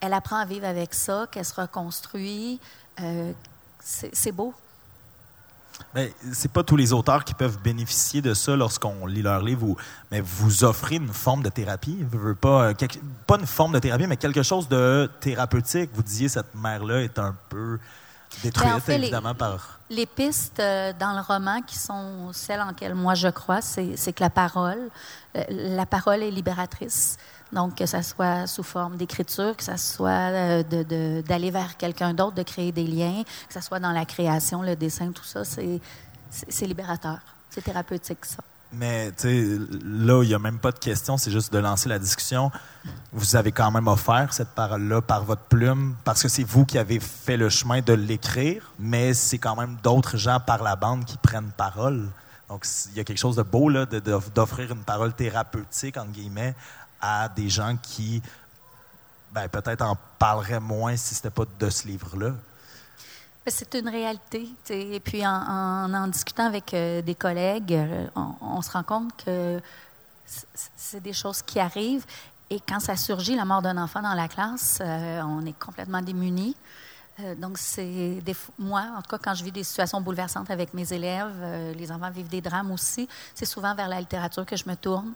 elle 0.00 0.12
apprend 0.12 0.36
à 0.36 0.44
vivre 0.44 0.66
avec 0.66 0.94
ça, 0.94 1.26
qu'elle 1.30 1.44
se 1.44 1.60
reconstruit, 1.60 2.60
euh, 3.00 3.32
c'est, 3.80 4.32
beau. 4.32 4.54
Mais 5.94 6.12
c'est 6.32 6.50
pas 6.50 6.62
tous 6.62 6.76
les 6.76 6.92
auteurs 6.92 7.24
qui 7.24 7.34
peuvent 7.34 7.58
bénéficier 7.58 8.22
de 8.22 8.34
ça 8.34 8.56
lorsqu'on 8.56 9.06
lit 9.06 9.22
leur 9.22 9.42
livre, 9.42 9.76
mais 10.10 10.20
vous 10.20 10.64
offrez 10.64 10.96
une 10.96 11.12
forme 11.12 11.42
de 11.42 11.48
thérapie. 11.48 12.04
Vous 12.10 12.34
pas, 12.34 12.70
euh, 12.70 12.74
pas 13.26 13.38
une 13.38 13.46
forme 13.46 13.72
de 13.72 13.78
thérapie, 13.78 14.06
mais 14.06 14.16
quelque 14.16 14.42
chose 14.42 14.68
de 14.68 15.10
thérapeutique. 15.20 15.90
Vous 15.94 16.02
disiez 16.02 16.28
cette 16.28 16.54
mère-là 16.54 17.02
est 17.02 17.18
un 17.18 17.36
peu 17.48 17.78
détruite, 18.42 18.86
ben, 18.86 19.02
évidemment, 19.02 19.34
par. 19.34 19.80
Les 19.90 20.06
pistes 20.06 20.60
euh, 20.60 20.92
dans 20.98 21.12
le 21.12 21.20
roman 21.20 21.60
qui 21.62 21.78
sont 21.78 22.32
celles 22.32 22.60
en 22.60 22.68
lesquelles 22.68 22.94
moi 22.94 23.14
je 23.14 23.28
crois, 23.28 23.60
c'est 23.60 24.12
que 24.12 24.22
la 24.22 24.30
parole, 24.30 24.90
euh, 25.36 25.42
la 25.48 25.86
parole 25.86 26.22
est 26.22 26.30
libératrice. 26.30 27.16
Donc, 27.54 27.76
que 27.76 27.86
ça 27.86 28.02
soit 28.02 28.48
sous 28.48 28.64
forme 28.64 28.96
d'écriture, 28.96 29.56
que 29.56 29.62
ça 29.62 29.76
soit 29.76 30.62
d'aller 30.64 31.50
vers 31.50 31.76
quelqu'un 31.76 32.12
d'autre, 32.12 32.34
de 32.34 32.42
créer 32.42 32.72
des 32.72 32.86
liens, 32.86 33.22
que 33.46 33.54
ça 33.54 33.60
soit 33.60 33.78
dans 33.78 33.92
la 33.92 34.04
création, 34.04 34.60
le 34.62 34.74
dessin, 34.74 35.12
tout 35.12 35.24
ça, 35.24 35.44
c'est 35.44 35.80
libérateur. 36.66 37.18
C'est 37.50 37.62
thérapeutique, 37.62 38.24
ça. 38.24 38.42
Mais 38.72 39.12
tu 39.12 39.28
sais, 39.28 39.58
là, 39.84 40.24
il 40.24 40.28
n'y 40.28 40.34
a 40.34 40.40
même 40.40 40.58
pas 40.58 40.72
de 40.72 40.80
question, 40.80 41.16
c'est 41.16 41.30
juste 41.30 41.52
de 41.52 41.58
lancer 41.58 41.88
la 41.88 42.00
discussion. 42.00 42.50
Vous 43.12 43.36
avez 43.36 43.52
quand 43.52 43.70
même 43.70 43.86
offert 43.86 44.32
cette 44.32 44.48
parole-là 44.48 45.00
par 45.00 45.22
votre 45.22 45.42
plume, 45.42 45.94
parce 46.02 46.20
que 46.20 46.28
c'est 46.28 46.42
vous 46.42 46.64
qui 46.64 46.76
avez 46.76 46.98
fait 46.98 47.36
le 47.36 47.48
chemin 47.50 47.82
de 47.82 47.92
l'écrire, 47.92 48.72
mais 48.80 49.14
c'est 49.14 49.38
quand 49.38 49.54
même 49.54 49.76
d'autres 49.80 50.16
gens 50.16 50.40
par 50.40 50.64
la 50.64 50.74
bande 50.74 51.04
qui 51.04 51.16
prennent 51.18 51.52
parole. 51.56 52.10
Donc, 52.48 52.66
il 52.90 52.96
y 52.96 53.00
a 53.00 53.04
quelque 53.04 53.18
chose 53.18 53.36
de 53.36 53.42
beau 53.42 53.68
là, 53.68 53.86
d'offrir 53.86 54.72
une 54.72 54.82
parole 54.82 55.14
thérapeutique, 55.14 55.96
entre 55.96 56.10
guillemets, 56.10 56.56
à 57.04 57.28
des 57.28 57.50
gens 57.50 57.76
qui, 57.76 58.22
ben, 59.30 59.46
peut-être 59.48 59.82
en 59.82 59.96
parleraient 60.18 60.60
moins 60.60 60.96
si 60.96 61.14
ce 61.14 61.20
n'était 61.20 61.34
pas 61.34 61.44
de 61.58 61.68
ce 61.68 61.86
livre-là. 61.86 62.32
C'est 63.46 63.74
une 63.74 63.90
réalité. 63.90 64.48
Et 64.70 65.00
puis, 65.00 65.26
en, 65.26 65.92
en, 65.92 66.08
discutant 66.08 66.46
avec 66.46 66.72
euh, 66.72 67.02
des 67.02 67.14
collègues, 67.14 67.74
euh, 67.74 68.06
on, 68.40 68.62
se 68.62 68.70
rend 68.70 68.82
compte 68.82 69.22
que 69.22 69.60
c'est 70.24 71.02
des 71.02 71.12
choses 71.12 71.42
qui 71.42 71.60
arrivent. 71.60 72.06
Et 72.48 72.58
quand 72.58 72.80
ça 72.80 72.96
surgit, 72.96 73.36
la 73.36 73.44
mort 73.44 73.60
d'un 73.60 73.76
enfant 73.76 74.00
dans 74.00 74.14
la 74.14 74.28
classe, 74.28 74.78
euh, 74.80 75.20
on 75.24 75.44
est 75.44 75.58
complètement 75.58 76.00
démunis. 76.00 76.56
donc, 77.36 77.58
c'est 77.58 78.22
moi, 78.58 78.86
en 78.96 79.02
tout 79.02 79.10
cas, 79.10 79.18
quand 79.18 79.34
je 79.34 79.44
vis 79.44 79.52
des 79.52 79.62
situations 79.62 80.00
bouleversantes 80.00 80.50
avec 80.50 80.72
mes 80.72 80.90
élèves, 80.90 81.74
les 81.76 81.92
enfants 81.92 82.10
vivent 82.10 82.28
des 82.28 82.40
drames 82.40 82.72
aussi, 82.72 83.06
c'est 83.34 83.44
souvent 83.44 83.74
vers 83.74 83.88
la 83.88 84.00
littérature 84.00 84.46
que 84.46 84.56
je 84.56 84.68
me 84.68 84.74
tourne 84.74 85.12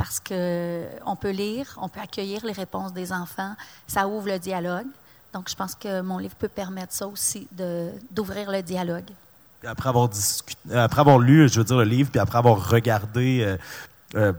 parce 0.00 0.18
qu'on 0.18 1.16
peut 1.16 1.30
lire, 1.30 1.78
on 1.78 1.90
peut 1.90 2.00
accueillir 2.00 2.42
les 2.46 2.52
réponses 2.52 2.94
des 2.94 3.12
enfants, 3.12 3.54
ça 3.86 4.08
ouvre 4.08 4.28
le 4.28 4.38
dialogue. 4.38 4.86
Donc, 5.34 5.50
je 5.50 5.54
pense 5.54 5.74
que 5.74 6.00
mon 6.00 6.16
livre 6.16 6.34
peut 6.36 6.48
permettre 6.48 6.94
ça 6.94 7.06
aussi, 7.06 7.46
d'ouvrir 8.10 8.50
le 8.50 8.62
dialogue. 8.62 9.10
après 9.62 9.90
avoir, 9.90 10.08
après 10.74 11.00
avoir 11.02 11.18
lu, 11.18 11.50
je 11.50 11.58
veux 11.58 11.64
dire, 11.64 11.76
le 11.76 11.84
livre, 11.84 12.10
puis 12.10 12.18
après 12.18 12.38
avoir 12.38 12.70
regardé 12.70 13.42
euh, 13.42 13.58
euh, 14.14 14.32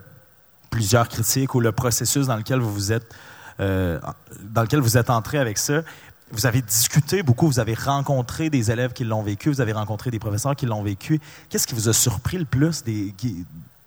plusieurs 0.72 1.08
critiques 1.08 1.54
ou 1.54 1.60
le 1.60 1.72
processus 1.72 2.26
dans 2.26 2.38
lequel 2.38 2.60
vous, 2.60 2.74
vous 2.74 2.92
êtes, 2.92 3.14
euh, 3.60 4.00
dans 4.42 4.64
lequel 4.64 4.80
vous 4.80 4.98
êtes 4.98 5.12
entré 5.12 5.38
avec 5.38 5.60
ça, 5.60 5.84
vous 6.32 6.48
avez 6.48 6.64
discuté 6.64 7.22
beaucoup, 7.22 7.46
vous 7.46 7.60
avez 7.60 7.76
rencontré 7.76 8.50
des 8.50 8.72
élèves 8.72 8.94
qui 8.94 9.04
l'ont 9.04 9.22
vécu, 9.22 9.50
vous 9.52 9.62
avez 9.62 9.74
rencontré 9.74 10.10
des 10.10 10.18
professeurs 10.18 10.56
qui 10.56 10.66
l'ont 10.66 10.82
vécu. 10.82 11.22
Qu'est-ce 11.50 11.68
qui 11.68 11.76
vous 11.76 11.88
a 11.88 11.94
surpris 11.94 12.40
le 12.40 12.46
plus 12.46 12.84
des, 12.84 13.14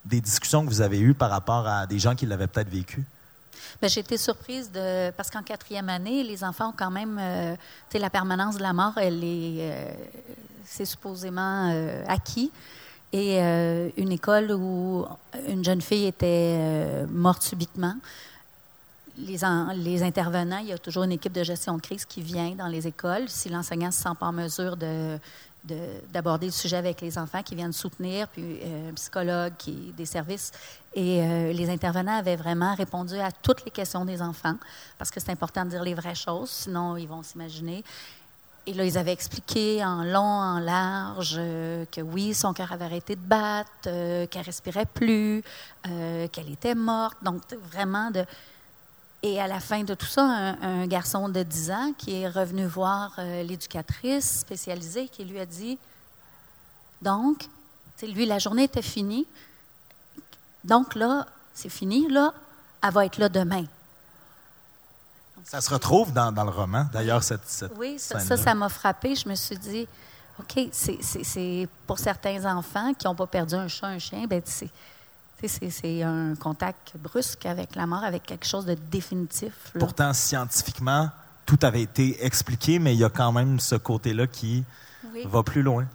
des 0.04 0.20
discussions 0.20 0.64
que 0.64 0.68
vous 0.68 0.80
avez 0.80 1.00
eues 1.00 1.14
par 1.14 1.30
rapport 1.30 1.66
à 1.66 1.86
des 1.86 1.98
gens 1.98 2.14
qui 2.14 2.26
l'avaient 2.26 2.46
peut-être 2.46 2.68
vécu? 2.68 3.04
Ben, 3.80 3.88
j'ai 3.88 4.00
été 4.00 4.16
surprise 4.16 4.70
parce 5.16 5.30
qu'en 5.30 5.42
quatrième 5.42 5.88
année, 5.88 6.22
les 6.22 6.44
enfants 6.44 6.70
ont 6.70 6.74
quand 6.76 6.90
même, 6.90 7.18
euh, 7.20 7.56
la 7.92 8.10
permanence 8.10 8.56
de 8.56 8.62
la 8.62 8.72
mort, 8.72 8.94
elle 8.96 9.22
est, 9.22 9.58
euh, 9.60 9.94
c'est 10.64 10.84
supposément 10.84 11.70
euh, 11.72 12.04
acquis. 12.08 12.50
Et 13.12 13.38
une 13.96 14.10
école 14.10 14.50
où 14.50 15.06
une 15.46 15.64
jeune 15.64 15.80
fille 15.80 16.06
était 16.06 17.06
morte 17.06 17.42
subitement. 17.42 17.94
Les, 19.16 20.02
intervenants, 20.02 20.58
il 20.58 20.68
y 20.68 20.72
a 20.72 20.78
toujours 20.78 21.04
une 21.04 21.12
équipe 21.12 21.32
de 21.32 21.44
gestion 21.44 21.76
de 21.76 21.80
crise 21.80 22.04
qui 22.04 22.20
vient 22.20 22.50
dans 22.50 22.66
les 22.66 22.86
écoles. 22.86 23.28
Si 23.28 23.48
l'enseignant 23.48 23.86
ne 23.86 23.92
se 23.92 24.02
sent 24.02 24.14
pas 24.18 24.26
en 24.26 24.32
mesure 24.32 24.76
de, 24.76 25.18
d'aborder 26.12 26.46
le 26.46 26.52
sujet 26.52 26.76
avec 26.76 27.00
les 27.00 27.16
enfants 27.16 27.42
qui 27.42 27.54
viennent 27.54 27.72
soutenir, 27.72 28.28
puis 28.28 28.58
euh, 28.62 28.90
un 28.90 28.94
psychologue, 28.94 29.52
des 29.96 30.04
services. 30.04 30.50
Et 30.94 31.22
euh, 31.22 31.52
les 31.52 31.70
intervenants 31.70 32.18
avaient 32.18 32.36
vraiment 32.36 32.74
répondu 32.74 33.14
à 33.18 33.30
toutes 33.30 33.64
les 33.64 33.70
questions 33.70 34.04
des 34.04 34.20
enfants, 34.20 34.56
parce 34.98 35.10
que 35.10 35.20
c'est 35.20 35.30
important 35.30 35.64
de 35.64 35.70
dire 35.70 35.82
les 35.82 35.94
vraies 35.94 36.14
choses, 36.14 36.50
sinon 36.50 36.96
ils 36.96 37.08
vont 37.08 37.22
s'imaginer. 37.22 37.84
Et 38.66 38.72
là, 38.72 38.84
ils 38.84 38.96
avaient 38.96 39.12
expliqué 39.12 39.84
en 39.84 40.04
long, 40.04 40.22
en 40.22 40.58
large, 40.58 41.36
euh, 41.38 41.84
que 41.92 42.00
oui, 42.00 42.34
son 42.34 42.52
cœur 42.52 42.72
avait 42.72 42.86
arrêté 42.86 43.14
de 43.14 43.20
battre, 43.20 43.70
qu'elle 43.82 44.42
respirait 44.42 44.86
plus, 44.86 45.42
qu'elle 45.84 46.50
était 46.50 46.74
morte. 46.74 47.18
Donc, 47.22 47.42
vraiment 47.70 48.10
de 48.10 48.24
et 49.24 49.40
à 49.40 49.46
la 49.46 49.58
fin 49.58 49.84
de 49.84 49.94
tout 49.94 50.06
ça, 50.06 50.22
un, 50.22 50.86
garçon 50.86 51.30
de 51.30 51.42
10 51.42 51.70
ans 51.70 51.92
qui 51.96 52.20
est 52.20 52.28
revenu 52.28 52.66
voir 52.66 53.14
euh, 53.18 53.42
l'éducatrice 53.42 54.40
spécialisée 54.40 55.08
qui 55.08 55.24
lui 55.24 55.40
a 55.40 55.46
dit 55.46 55.78
Donc, 57.00 57.48
lui, 58.02 58.26
la 58.26 58.38
journée 58.38 58.64
était 58.64 58.82
finie. 58.82 59.26
Donc 60.62 60.94
là, 60.94 61.26
c'est 61.54 61.70
fini, 61.70 62.06
là, 62.10 62.34
elle 62.82 62.92
va 62.92 63.06
être 63.06 63.16
là 63.16 63.30
demain. 63.30 63.64
ça 65.42 65.62
se 65.62 65.72
retrouve 65.72 66.12
dans, 66.12 66.30
le 66.30 66.50
roman, 66.50 66.84
d'ailleurs, 66.92 67.22
cette, 67.22 67.46
cette 67.46 67.72
Oui, 67.78 67.98
ça, 67.98 68.20
ça 68.20 68.54
m'a 68.54 68.68
frappé. 68.68 69.14
Je 69.14 69.26
me 69.26 69.36
suis 69.36 69.56
dit, 69.56 69.88
OK, 70.38 70.68
c'est 70.70 71.68
pour 71.86 71.98
certains 71.98 72.44
enfants 72.44 72.92
qui 72.92 73.06
n'ont 73.06 73.14
pas 73.14 73.26
perdu 73.26 73.54
un 73.54 73.68
chat, 73.68 73.86
un 73.86 73.98
chien, 73.98 74.26
ben, 74.26 74.42
c'est 75.46 76.02
un 76.02 76.34
contact 76.34 76.94
brusque 76.96 77.46
avec 77.46 77.74
la 77.74 77.86
mort, 77.86 78.04
avec 78.04 78.22
quelque 78.22 78.46
chose 78.46 78.66
de 78.66 78.74
définitif. 78.74 79.72
Pourtant, 79.78 80.12
scientifiquement, 80.12 81.10
tout 81.46 81.58
avait 81.62 81.82
été 81.82 82.24
expliqué, 82.24 82.78
mais 82.78 82.94
il 82.94 82.98
y 82.98 83.04
a 83.04 83.10
quand 83.10 83.32
même 83.32 83.60
ce 83.60 83.74
côté-là 83.74 84.26
qui 84.26 84.64
va 85.26 85.42
plus 85.42 85.62
loin. 85.62 85.86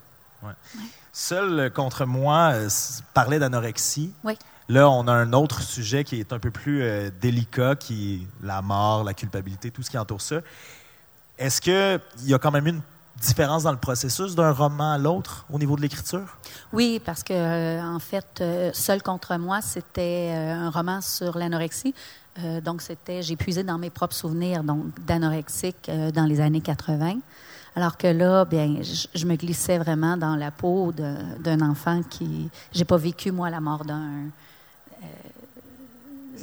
Seul 1.12 1.60
euh, 1.60 1.70
contre 1.70 2.06
moi 2.06 2.52
euh, 2.54 2.70
parlait 3.14 3.40
d'anorexie. 3.40 4.14
Là, 4.70 4.90
on 4.90 5.08
a 5.08 5.12
un 5.12 5.34
autre 5.34 5.62
sujet 5.62 6.04
qui 6.04 6.20
est 6.20 6.32
un 6.32 6.40
peu 6.40 6.52
plus 6.52 6.84
euh, 6.84 7.10
délicat, 7.20 7.76
qui 7.76 8.14
est 8.16 8.46
la 8.46 8.62
mort, 8.62 9.04
la 9.04 9.14
culpabilité, 9.14 9.72
tout 9.72 9.82
ce 9.82 9.90
qui 9.90 9.98
entoure 9.98 10.22
ça. 10.22 10.42
Est-ce 11.38 11.60
qu'il 11.60 12.30
y 12.30 12.34
a 12.34 12.38
quand 12.38 12.52
même 12.52 12.68
une 12.68 12.82
différence 13.20 13.64
dans 13.64 13.72
le 13.72 13.78
processus 13.78 14.36
d'un 14.36 14.52
roman 14.52 14.94
à 14.94 14.98
l'autre 14.98 15.46
au 15.52 15.60
niveau 15.60 15.76
de 15.76 15.82
l'écriture? 15.82 16.38
Oui, 16.74 17.02
parce 17.04 17.24
que 17.24 17.34
euh, 17.34 17.84
en 17.84 18.00
fait, 18.00 18.40
euh, 18.42 18.72
Seul 18.74 19.02
contre 19.02 19.38
moi, 19.38 19.62
c'était 19.62 20.32
euh, 20.34 20.54
un 20.54 20.70
roman 20.70 21.02
sur 21.02 21.38
l'anorexie. 21.38 21.94
donc, 22.64 22.82
c'était, 22.82 23.22
j'ai 23.22 23.36
puisé 23.36 23.64
dans 23.64 23.78
mes 23.78 23.90
propres 23.90 24.16
souvenirs 24.16 24.64
donc 24.64 24.98
d'anorexique 25.06 25.92
dans 26.14 26.26
les 26.26 26.40
années 26.40 26.62
80. 26.62 27.18
Alors 27.76 27.98
que 27.98 28.08
là, 28.08 28.46
bien, 28.46 28.78
je, 28.82 29.26
me 29.26 29.36
glissais 29.36 29.78
vraiment 29.78 30.16
dans 30.16 30.38
la 30.38 30.50
peau 30.50 30.94
d'un 30.94 31.62
enfant 31.62 32.02
qui, 32.10 32.50
j'ai 32.72 32.86
pas 32.86 32.98
vécu 32.98 33.32
moi 33.32 33.50
la 33.50 33.60
mort 33.60 33.84
d'un 33.84 34.30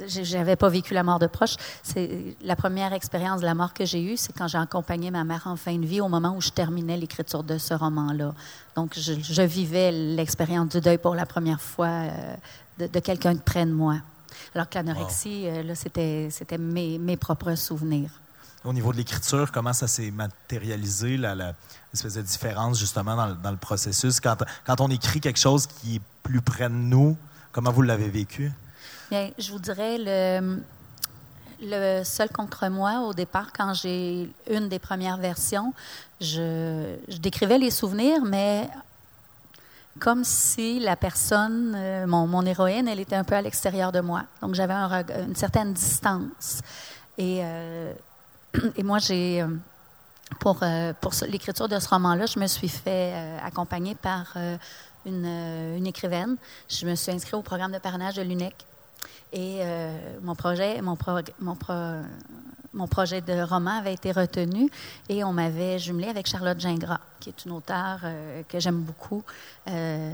j'avais 0.07 0.55
pas 0.55 0.69
vécu 0.69 0.93
la 0.93 1.03
mort 1.03 1.19
de 1.19 1.27
proche. 1.27 1.55
C'est 1.83 2.35
la 2.41 2.55
première 2.55 2.93
expérience 2.93 3.41
de 3.41 3.45
la 3.45 3.53
mort 3.53 3.73
que 3.73 3.85
j'ai 3.85 4.01
eue, 4.01 4.17
c'est 4.17 4.33
quand 4.33 4.47
j'ai 4.47 4.57
accompagné 4.57 5.11
ma 5.11 5.23
mère 5.23 5.43
en 5.45 5.55
fin 5.55 5.77
de 5.77 5.85
vie 5.85 6.01
au 6.01 6.07
moment 6.07 6.35
où 6.35 6.41
je 6.41 6.49
terminais 6.49 6.97
l'écriture 6.97 7.43
de 7.43 7.57
ce 7.57 7.73
roman-là. 7.73 8.33
Donc, 8.75 8.97
je, 8.97 9.41
vivais 9.41 9.91
l'expérience 9.91 10.69
du 10.69 10.81
deuil 10.81 10.97
pour 10.97 11.15
la 11.15 11.25
première 11.25 11.61
fois 11.61 11.87
euh, 11.87 12.35
de, 12.87 12.99
quelqu'un 12.99 13.33
de 13.33 13.39
près 13.39 13.65
de 13.65 13.71
moi. 13.71 13.97
Alors 14.53 14.69
que 14.69 14.75
l'anorexie, 14.75 15.47
euh, 15.47 15.63
là, 15.63 15.75
c'était, 15.75 16.29
c'était 16.31 16.57
mes, 16.57 16.99
mes, 16.99 17.17
propres 17.17 17.55
souvenirs. 17.55 18.11
Au 18.63 18.73
niveau 18.73 18.91
de 18.91 18.97
l'écriture, 18.97 19.51
comment 19.51 19.73
ça 19.73 19.87
s'est 19.87 20.11
matérialisé, 20.11 21.17
la, 21.17 21.35
la 21.35 21.53
espèce 21.93 22.15
de 22.15 22.21
différence 22.21 22.79
justement 22.79 23.15
dans 23.15 23.27
le, 23.27 23.35
dans 23.35 23.51
le 23.51 23.57
processus? 23.57 24.19
Quand, 24.19 24.37
quand 24.65 24.81
on 24.81 24.89
écrit 24.89 25.21
quelque 25.21 25.39
chose 25.39 25.67
qui 25.67 25.95
est 25.95 26.01
plus 26.23 26.41
près 26.41 26.69
de 26.69 26.75
nous, 26.75 27.17
comment 27.51 27.71
vous 27.71 27.81
l'avez 27.81 28.09
vécu? 28.09 28.51
Bien, 29.09 29.31
je 29.37 29.53
vous 29.53 29.59
dirais 29.59 29.97
le, 31.61 32.03
seul 32.03 32.29
contre 32.29 32.67
moi 32.67 32.99
au 33.07 33.13
départ, 33.13 33.53
quand 33.57 33.73
j'ai 33.73 34.29
une 34.49 34.67
des 34.67 34.79
premières 34.79 35.15
versions, 35.15 35.73
je, 36.19 36.97
décrivais 37.17 37.57
les 37.57 37.71
souvenirs, 37.71 38.25
mais 38.25 38.67
comme 39.97 40.25
si 40.25 40.81
la 40.81 40.97
personne, 40.97 41.73
euh, 41.75 42.05
mon, 42.05 42.45
héroïne, 42.45 42.89
elle 42.89 42.99
était 42.99 43.15
un 43.15 43.23
peu 43.23 43.35
à 43.35 43.41
l'extérieur 43.41 43.93
de 43.93 44.01
moi. 44.01 44.25
Donc 44.41 44.55
j'avais 44.55 44.73
une 44.73 45.35
certaine 45.35 45.73
distance. 45.73 46.59
Et, 47.17 47.39
euh, 47.43 47.93
moi, 48.83 48.99
euh, 49.09 49.47
pour 50.41 50.59
l'écriture 51.29 51.69
de 51.69 51.79
ce 51.79 51.87
roman-là, 51.87 52.25
je 52.25 52.39
me 52.39 52.47
suis 52.47 52.67
fait 52.67 53.39
accompagner 53.41 53.95
par 53.95 54.35
une, 55.05 55.25
une, 55.25 55.87
écrivaine. 55.87 56.35
Je 56.67 56.85
me 56.85 56.95
suis 56.95 57.13
inscrite 57.13 57.35
au 57.35 57.41
programme 57.41 57.71
de 57.71 57.79
parrainage 57.79 58.15
de 58.15 58.21
l'UNEC. 58.21 58.67
Et 59.33 59.59
euh, 59.61 60.19
mon 60.21 60.35
projet, 60.35 60.81
mon, 60.81 60.97
mon, 61.39 61.57
mon 62.73 62.87
projet 62.87 63.21
de 63.21 63.41
roman 63.41 63.79
avait 63.79 63.93
été 63.93 64.11
retenu 64.11 64.69
et 65.09 65.23
on 65.23 65.33
m'avait 65.33 65.79
jumelé 65.79 66.07
avec 66.07 66.27
Charlotte 66.27 66.59
Gingras, 66.59 66.99
qui 67.19 67.29
est 67.29 67.45
une 67.45 67.51
auteure 67.51 67.99
euh, 68.03 68.43
que 68.47 68.59
j'aime 68.59 68.79
beaucoup. 68.79 69.23
Euh, 69.67 70.13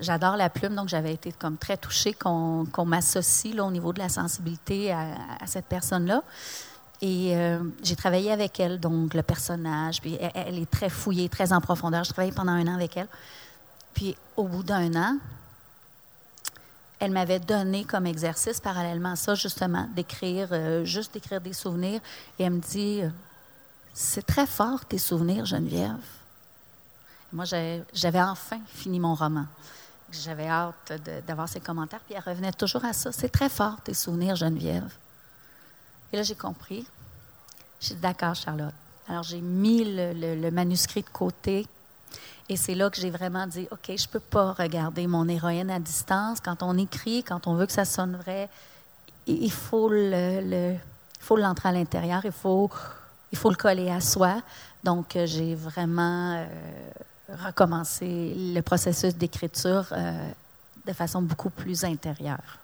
j'adore 0.00 0.36
la 0.36 0.48
plume, 0.48 0.74
donc 0.74 0.88
j'avais 0.88 1.12
été 1.12 1.32
comme 1.32 1.58
très 1.58 1.76
touchée 1.76 2.14
qu'on 2.14 2.84
m'associe 2.86 3.58
au 3.58 3.70
niveau 3.70 3.92
de 3.92 3.98
la 3.98 4.08
sensibilité 4.08 4.92
à, 4.92 5.46
cette 5.46 5.66
personne-là. 5.66 6.22
Et 7.02 7.36
j'ai 7.82 7.96
travaillé 7.96 8.32
avec 8.32 8.58
elle, 8.60 8.80
donc 8.80 9.12
le 9.12 9.22
personnage. 9.22 10.00
Puis 10.00 10.16
elle, 10.18 10.30
elle, 10.34 10.58
est 10.58 10.70
très 10.70 10.88
fouillée, 10.88 11.28
très 11.28 11.52
en 11.52 11.60
profondeur. 11.60 12.02
J'ai 12.04 12.12
travaillé 12.14 12.32
pendant 12.32 12.52
un 12.52 12.66
an 12.66 12.74
avec 12.74 12.96
elle. 12.96 13.08
Puis 13.92 14.16
au 14.36 14.44
bout 14.44 14.62
d'un 14.62 14.94
an, 14.94 15.18
elle 17.04 17.12
m'avait 17.12 17.40
donné 17.40 17.84
comme 17.84 18.06
exercice 18.06 18.60
parallèlement 18.60 19.12
à 19.12 19.16
ça, 19.16 19.34
justement, 19.34 19.88
d'écrire, 19.94 20.48
euh, 20.52 20.84
juste 20.84 21.14
d'écrire 21.14 21.40
des 21.40 21.52
souvenirs. 21.52 22.00
Et 22.38 22.44
elle 22.44 22.54
me 22.54 22.60
dit 22.60 23.02
C'est 23.92 24.24
très 24.24 24.46
fort 24.46 24.84
tes 24.84 24.98
souvenirs, 24.98 25.44
Geneviève. 25.44 26.04
moi, 27.32 27.44
j'avais 27.44 28.22
enfin 28.22 28.60
fini 28.66 28.98
mon 28.98 29.14
roman. 29.14 29.46
J'avais 30.10 30.48
hâte 30.48 30.92
d'avoir 31.26 31.48
ses 31.48 31.60
commentaires. 31.60 32.00
Puis 32.06 32.14
elle 32.14 32.22
revenait 32.22 32.52
toujours 32.52 32.84
à 32.84 32.92
ça 32.92 33.12
C'est 33.12 33.28
très 33.30 33.48
fort 33.48 33.80
tes 33.82 33.94
souvenirs, 33.94 34.36
Geneviève. 34.36 34.92
Et 36.12 36.16
là, 36.16 36.22
j'ai 36.22 36.36
compris. 36.36 36.86
J'ai 37.80 37.94
dit 37.94 38.00
D'accord, 38.00 38.34
Charlotte. 38.34 38.74
Alors, 39.08 39.22
j'ai 39.22 39.40
mis 39.40 39.84
le 39.84 40.50
manuscrit 40.50 41.02
de 41.02 41.08
côté 41.10 41.66
et 42.48 42.56
c'est 42.56 42.74
là 42.74 42.90
que 42.90 43.00
j'ai 43.00 43.10
vraiment 43.10 43.46
dit, 43.46 43.66
OK, 43.70 43.86
je 43.86 43.92
ne 43.92 44.12
peux 44.12 44.20
pas 44.20 44.52
regarder 44.52 45.06
mon 45.06 45.26
héroïne 45.28 45.70
à 45.70 45.80
distance. 45.80 46.40
Quand 46.40 46.62
on 46.62 46.76
écrit, 46.76 47.22
quand 47.22 47.46
on 47.46 47.54
veut 47.54 47.66
que 47.66 47.72
ça 47.72 47.86
sonne 47.86 48.16
vrai, 48.16 48.50
il 49.26 49.50
faut 49.50 49.88
le, 49.88 50.76
faut 51.20 51.36
l'entrer 51.36 51.70
à 51.70 51.72
l'intérieur, 51.72 52.20
il 52.24 52.32
faut, 52.32 52.70
il 53.32 53.38
faut 53.38 53.48
le 53.48 53.56
coller 53.56 53.90
à 53.90 54.00
soi. 54.00 54.42
Donc, 54.82 55.16
euh, 55.16 55.24
j'ai 55.26 55.54
vraiment 55.54 56.34
euh, 56.34 56.46
recommencé 57.46 58.34
le 58.36 58.60
processus 58.60 59.14
d'écriture 59.16 59.86
euh, 59.92 60.28
de 60.86 60.92
façon 60.92 61.22
beaucoup 61.22 61.50
plus 61.50 61.84
intérieure. 61.84 62.58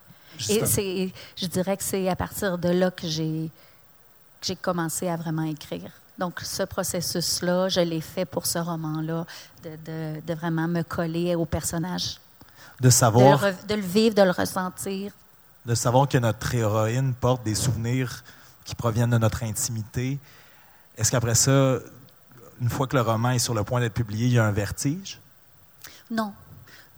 Et 0.51 0.65
c'est, 0.67 1.11
je 1.37 1.47
dirais 1.47 1.77
que 1.77 1.83
c'est 1.83 2.09
à 2.09 2.17
partir 2.17 2.59
de 2.59 2.69
là 2.69 2.91
que 2.91 3.07
j'ai, 3.07 3.51
que 4.41 4.47
j'ai 4.47 4.57
commencé 4.57 5.09
à 5.09 5.17
vraiment 5.17 5.43
écrire. 5.43 5.91
Donc, 6.21 6.41
ce 6.41 6.65
processus-là, 6.65 7.71
je 7.71 7.81
l'ai 7.81 8.03
fait 8.03 8.27
pour 8.27 8.45
ce 8.45 8.59
roman-là, 8.59 9.25
de, 9.65 10.35
vraiment 10.35 10.69
me 10.69 10.83
coller 10.83 11.35
au 11.35 11.47
personnage. 11.47 12.21
De 12.79 12.91
savoir. 12.91 13.41
De 13.67 13.75
le, 13.75 13.81
vivre, 13.81 14.15
de 14.15 14.21
le 14.21 14.31
ressentir. 14.31 15.13
De 15.65 15.75
savoir 15.75 16.07
que 16.07 16.19
notre 16.19 16.55
héroïne 16.55 17.15
porte 17.15 17.43
des 17.43 17.55
souvenirs 17.55 18.23
qui 18.67 18.75
proviennent 18.75 19.09
de 19.09 19.17
notre 19.17 19.45
intimité. 19.45 20.19
Est-ce 20.99 21.11
qu'après 21.11 21.35
ça, 21.35 21.79
une 22.61 22.69
fois 22.69 22.87
que 22.87 22.97
le 22.97 23.03
roman 23.03 23.31
est 23.31 23.39
sur 23.39 23.55
le 23.55 23.65
point 23.65 23.81
d'être 23.81 23.95
publié, 23.95 24.27
il 24.27 24.33
y 24.35 24.39
a 24.39 24.45
un 24.45 24.53
vertige? 24.53 25.19
Non. 26.11 26.35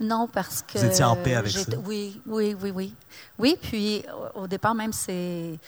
Non, 0.02 0.26
parce 0.26 0.62
que. 0.62 0.78
Vous 0.78 0.84
étiez 0.84 1.04
en 1.04 1.16
paix 1.16 1.34
avec 1.34 1.52
ça? 1.52 1.72
Oui, 1.84 2.20
oui, 2.26 2.56
oui, 2.60 2.70
oui. 2.70 2.94
Oui, 3.38 3.56
puis 3.60 4.02
au 4.34 4.46
départ, 4.46 4.74
même, 4.74 4.92
c'est. 4.92 5.58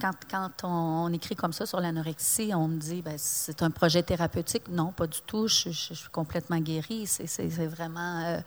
Quand, 0.00 0.12
quand 0.30 0.50
on, 0.64 1.12
écrit 1.12 1.34
comme 1.34 1.52
ça 1.52 1.66
sur 1.66 1.80
l'anorexie, 1.80 2.52
on 2.54 2.68
me 2.68 2.78
dit, 2.78 3.02
ben, 3.02 3.16
c'est 3.16 3.62
un 3.62 3.70
projet 3.70 4.02
thérapeutique. 4.02 4.68
Non, 4.68 4.92
pas 4.92 5.06
du 5.06 5.20
tout. 5.22 5.48
Je, 5.48 5.70
suis 5.70 6.08
complètement 6.12 6.58
guérie. 6.58 7.06
C'est 7.06 7.48
vraiment. 7.66 8.22
Euh, 8.24 8.38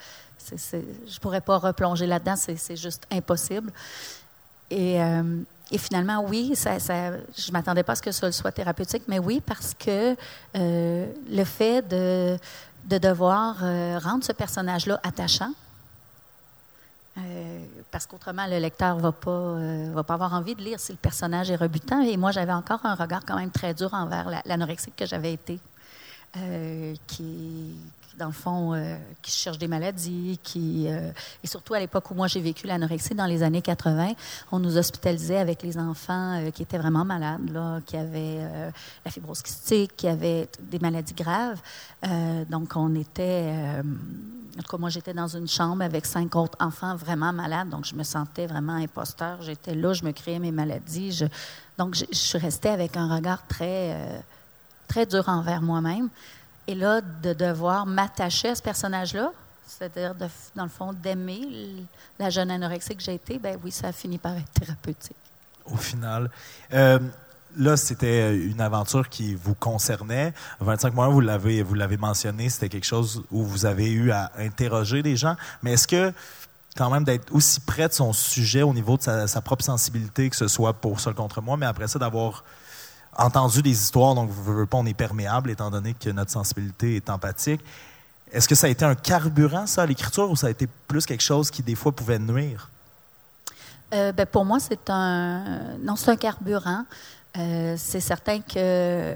je 0.50 0.78
ne 0.78 1.20
pourrais 1.20 1.42
pas 1.42 1.58
replonger 1.58 2.08
là-dedans. 2.08 2.36
C'est 2.36 2.78
juste 2.78 3.06
impossible. 3.12 3.72
Et. 4.70 5.02
Euh, 5.02 5.44
et 5.72 5.78
finalement, 5.78 6.24
oui, 6.28 6.56
ça, 6.56 6.80
ça, 6.80 7.12
je 7.36 7.48
ne 7.48 7.54
m'attendais 7.54 7.82
pas 7.82 7.94
à 7.94 7.96
ce 7.96 8.02
que 8.02 8.12
ça 8.12 8.32
soit 8.32 8.52
thérapeutique, 8.52 9.04
mais 9.08 9.18
oui, 9.18 9.42
parce 9.44 9.74
que 9.74 10.16
euh, 10.56 11.12
le 11.28 11.44
fait 11.44 11.82
de, 11.88 12.38
de 12.86 12.98
devoir 12.98 13.58
euh, 13.64 14.00
rendre 14.00 14.24
ce 14.24 14.32
personnage-là 14.32 15.00
attachant, 15.04 15.52
euh, 17.18 17.66
parce 17.92 18.06
qu'autrement, 18.06 18.46
le 18.46 18.60
lecteur 18.60 18.98
ne 18.98 19.02
va, 19.02 19.12
pas, 19.12 19.32
euh, 19.32 19.92
va 19.94 20.04
pas 20.04 20.16
avoir 20.16 20.34
envie 20.34 20.54
de 20.54 20.62
lire 20.62 20.80
si 20.80 20.92
le 20.92 20.98
personnage 20.98 21.50
est 21.50 21.56
rebutant. 21.56 22.02
Et 22.02 22.18
moi, 22.18 22.32
j'avais 22.32 22.52
encore 22.52 22.86
un 22.86 22.96
regard 22.96 23.24
quand 23.26 23.38
même 23.38 23.52
très 23.52 23.74
dur 23.74 23.94
envers 23.94 24.30
l'anorexique 24.46 24.96
que 24.98 25.06
j'avais 25.06 25.34
été, 25.34 25.60
qui, 27.08 27.76
dans 28.18 28.28
le 28.28 28.32
fond, 28.32 28.74
euh, 28.74 28.98
qui 29.22 29.32
cherchent 29.32 29.58
des 29.58 29.68
maladies, 29.68 30.40
qui, 30.44 30.86
euh, 30.88 31.12
et 31.44 31.48
surtout 31.48 31.74
à 31.74 31.80
l'époque 31.80 32.10
où 32.12 32.14
moi 32.14 32.28
j'ai 32.28 32.40
vécu 32.40 32.68
l'anorexie 32.68 33.14
dans 33.16 33.26
les 33.26 33.44
années 33.44 33.62
80, 33.62 34.14
on 34.52 34.60
nous 34.60 34.78
hospitalisait 34.78 35.38
avec 35.38 35.64
les 35.64 35.78
enfants 35.78 36.40
euh, 36.40 36.52
qui 36.52 36.64
étaient 36.64 36.78
vraiment 36.78 37.06
malades, 37.06 37.50
là, 37.52 37.80
qui 37.86 37.98
avaient 37.98 38.40
la 39.04 39.12
fibrose 39.12 39.42
kystique, 39.42 39.96
qui 39.96 40.08
avaient 40.08 40.48
des 40.60 40.80
maladies 40.80 41.14
graves. 41.14 41.62
donc 42.50 42.76
on 42.76 42.96
était, 42.96 43.52
en 44.58 44.62
tout 44.62 44.72
cas 44.72 44.78
moi 44.78 44.90
j'étais 44.90 45.14
dans 45.14 45.28
une 45.28 45.48
chambre 45.48 45.84
avec 45.84 46.06
cinq 46.06 46.36
autres 46.36 46.58
enfants 46.60 46.96
vraiment 46.96 47.34
malades, 47.34 47.70
donc 47.70 47.86
je 47.86 47.96
me 47.96 48.04
sentais 48.04 48.48
vraiment 48.48 48.74
imposteur. 48.74 49.42
J'étais 49.42 49.76
là, 49.76 49.94
je 49.94 50.04
me 50.04 50.12
créais 50.12 50.40
mes 50.40 50.52
maladies. 50.52 51.24
Donc 51.78 51.96
je, 51.96 52.06
je 52.12 52.18
suis 52.18 52.38
restée 52.38 52.70
avec 52.70 52.98
un 52.98 53.14
regard 53.14 53.46
très, 53.48 54.24
très 54.88 55.06
dur 55.06 55.28
envers 55.28 55.62
moi-même. 55.62 56.10
Et 56.68 56.76
là, 56.76 57.02
de 57.02 57.34
devoir 57.34 57.86
m'attacher 57.86 58.50
à 58.50 58.56
ce 58.56 58.62
personnage-là, 58.62 59.32
c'est-à-dire, 59.68 60.16
dans 60.56 60.64
le 60.64 60.70
fond, 60.70 60.94
d'aimer 60.94 61.86
la 62.20 62.30
jeune 62.30 62.52
anorexique 62.52 62.98
que 62.98 63.04
j'ai 63.04 63.16
été, 63.16 63.40
ben 63.40 63.58
oui, 63.64 63.72
ça 63.72 63.88
a 63.88 63.92
fini 63.92 64.18
par 64.18 64.36
être 64.36 64.52
thérapeutique. 64.52 65.16
Au 65.66 65.78
final. 65.78 66.30
Euh, 66.74 67.00
là, 67.58 67.78
c'était 67.78 68.36
une 68.36 68.62
aventure 68.62 69.10
qui 69.10 69.36
vous 69.36 69.56
concernait. 69.56 70.34
25 70.60 70.94
mois, 70.94 71.08
vous 71.08 71.22
l'avez, 71.22 71.64
vous 71.64 71.74
l'avez 71.74 71.98
mentionné, 71.98 72.50
c'était 72.50 72.70
quelque 72.70 72.86
chose 72.86 73.24
où 73.32 73.44
vous 73.44 73.66
avez 73.66 73.92
eu 73.92 74.12
à 74.12 74.32
interroger 74.38 75.02
des 75.02 75.16
gens. 75.16 75.36
Mais 75.64 75.74
est-ce 75.74 75.88
que, 75.88 76.14
quand 76.78 76.90
même, 76.90 77.04
d'être 77.04 77.34
aussi 77.34 77.60
près 77.60 77.88
de 77.88 77.94
son 77.94 78.14
sujet 78.14 78.62
au 78.62 78.74
niveau 78.74 78.98
de 78.98 79.02
sa, 79.02 79.28
sa 79.28 79.42
propre 79.42 79.64
sensibilité, 79.64 80.30
que 80.30 80.36
ce 80.36 80.48
soit 80.48 80.74
pour 80.74 81.00
Seul 81.00 81.16
contre 81.16 81.42
moi, 81.42 81.58
mais 81.58 81.66
après 81.66 81.88
ça, 81.88 81.98
d'avoir 81.98 82.44
entendu 83.18 83.62
des 83.62 83.72
histoires, 83.72 84.16
donc 84.16 84.30
vous 84.30 84.66
pas, 84.66 84.78
on 84.78 84.86
est 84.86 84.94
perméable 84.94 85.50
étant 85.50 85.70
donné 85.70 85.94
que 85.94 86.10
notre 86.10 86.32
sensibilité 86.32 86.98
est 86.98 87.10
empathique. 87.10 87.62
Est-ce 88.32 88.48
que 88.48 88.56
ça 88.56 88.68
a 88.68 88.70
été 88.70 88.84
un 88.84 88.96
carburant, 88.96 89.68
ça, 89.68 89.84
à 89.84 89.86
l'écriture, 89.86 90.30
ou 90.30 90.36
ça 90.36 90.48
a 90.48 90.50
été 90.50 90.68
plus 90.88 91.06
quelque 91.06 91.24
chose 91.24 91.52
qui, 91.52 91.64
des 91.64 91.76
fois, 91.76 91.92
pouvait 91.92 92.20
nuire? 92.20 92.70
Euh, 93.94 94.12
ben, 94.12 94.26
pour 94.26 94.46
moi, 94.46 94.60
c'est 94.60 94.90
un. 94.90 95.78
Non, 95.82 95.96
c'est 95.96 96.12
un 96.12 96.18
carburant. 96.18 96.86
Euh, 97.38 97.76
c'est 97.78 98.00
certain 98.00 98.42
que 98.42 99.16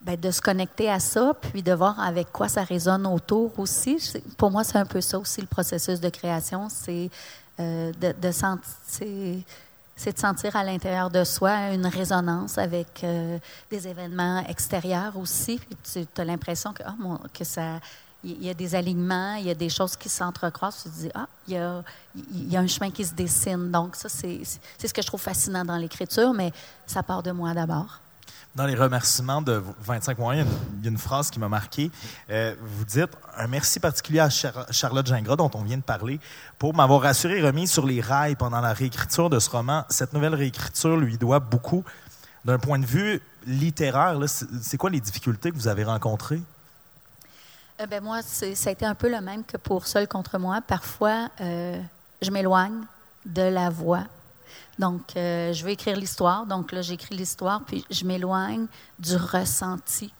ben, 0.00 0.20
de 0.20 0.30
se 0.30 0.40
connecter 0.40 0.90
à 0.90 1.00
ça, 1.00 1.32
puis 1.40 1.62
de 1.62 1.72
voir 1.72 1.98
avec 1.98 2.30
quoi 2.30 2.48
ça 2.48 2.62
résonne 2.62 3.06
autour 3.06 3.58
aussi. 3.58 3.96
Pour 4.36 4.50
moi, 4.50 4.64
c'est 4.64 4.78
un 4.78 4.86
peu 4.86 5.00
ça 5.00 5.18
aussi, 5.18 5.40
le 5.40 5.46
processus 5.46 6.00
de 6.00 6.08
création. 6.08 6.68
C'est 6.68 7.10
euh, 7.58 7.92
de 8.00 8.30
sentir 8.32 9.44
c'est 9.96 10.14
de 10.14 10.18
sentir 10.18 10.56
à 10.56 10.64
l'intérieur 10.64 11.10
de 11.10 11.24
soi 11.24 11.72
une 11.72 11.86
résonance 11.86 12.58
avec 12.58 13.04
euh, 13.04 13.38
des 13.70 13.86
événements 13.86 14.44
extérieurs 14.48 15.16
aussi. 15.16 15.60
tu 15.92 16.06
as 16.16 16.24
l'impression 16.24 16.72
que, 16.72 16.82
oh, 16.82 17.18
que 17.32 17.44
ça, 17.44 17.78
il 18.24 18.42
y 18.44 18.50
a 18.50 18.54
des 18.54 18.74
alignements, 18.74 19.34
il 19.34 19.46
y 19.46 19.50
a 19.50 19.54
des 19.54 19.68
choses 19.68 19.96
qui 19.96 20.08
s'entrecroisent. 20.08 20.82
Tu 20.84 20.90
te 20.90 20.94
dis, 20.94 21.10
ah, 21.14 21.26
il 21.48 21.54
y, 21.54 22.56
a, 22.56 22.60
un 22.60 22.66
chemin 22.66 22.90
qui 22.90 23.04
se 23.04 23.14
dessine. 23.14 23.70
Donc, 23.70 23.96
ça, 23.96 24.08
c'est 24.08 24.42
ce 24.44 24.94
que 24.94 25.02
je 25.02 25.06
trouve 25.06 25.20
fascinant 25.20 25.64
dans 25.64 25.76
l'écriture, 25.76 26.32
mais 26.32 26.52
ça 26.86 27.02
part 27.02 27.22
de 27.22 27.32
moi 27.32 27.52
d'abord. 27.52 28.00
Dans 28.54 28.66
les 28.66 28.74
remerciements 28.74 29.40
de 29.40 29.62
25 29.80 30.18
mois, 30.18 30.34
il 30.36 30.40
y 30.40 30.86
a 30.86 30.88
une, 30.90 30.98
phrase 30.98 31.30
qui 31.30 31.38
m'a 31.38 31.48
marqué. 31.48 31.90
Euh, 32.28 32.54
vous 32.60 32.84
dites 32.84 33.08
un 33.38 33.46
merci 33.46 33.80
particulier 33.80 34.20
à 34.20 34.28
Charlotte 34.28 35.06
Gingras, 35.06 35.36
dont 35.36 35.50
on 35.54 35.62
vient 35.62 35.78
de 35.78 35.82
parler, 35.82 36.20
pour 36.58 36.74
m'avoir 36.74 37.00
rassuré 37.00 37.38
et 37.38 37.42
remis 37.42 37.66
sur 37.66 37.86
les 37.86 38.02
rails 38.02 38.36
pendant 38.36 38.60
la 38.60 38.74
réécriture 38.74 39.30
de 39.30 39.38
ce 39.38 39.48
roman. 39.48 39.86
Cette 39.88 40.12
nouvelle 40.12 40.34
réécriture 40.34 40.98
lui 40.98 41.16
doit 41.16 41.40
beaucoup. 41.40 41.82
D'un 42.44 42.58
point 42.58 42.78
de 42.78 42.84
vue 42.84 43.22
littéraire, 43.46 44.18
c'est 44.26 44.76
quoi 44.76 44.90
les 44.90 45.00
difficultés 45.00 45.50
que 45.50 45.56
vous 45.56 45.68
avez 45.68 45.84
rencontrées? 45.84 46.42
Euh, 47.80 47.86
ben 47.86 48.02
moi, 48.02 48.20
ça 48.20 48.46
a 48.68 48.72
été 48.72 48.84
un 48.84 48.94
peu 48.94 49.10
le 49.10 49.22
même 49.22 49.44
que 49.44 49.56
pour 49.56 49.86
Seul 49.86 50.06
contre 50.06 50.38
moi. 50.38 50.60
Parfois, 50.60 51.30
euh, 51.40 51.80
je 52.20 52.30
m'éloigne 52.30 52.82
de 53.24 53.42
la 53.42 53.70
voix 53.70 54.04
donc, 54.78 55.16
euh, 55.16 55.52
je 55.52 55.64
vais 55.64 55.74
écrire 55.74 55.96
l'histoire. 55.96 56.46
Donc, 56.46 56.72
là, 56.72 56.82
j'écris 56.82 57.14
l'histoire, 57.14 57.62
puis 57.66 57.84
je 57.90 58.04
m'éloigne 58.04 58.66
du 58.98 59.16
ressenti. 59.16 60.12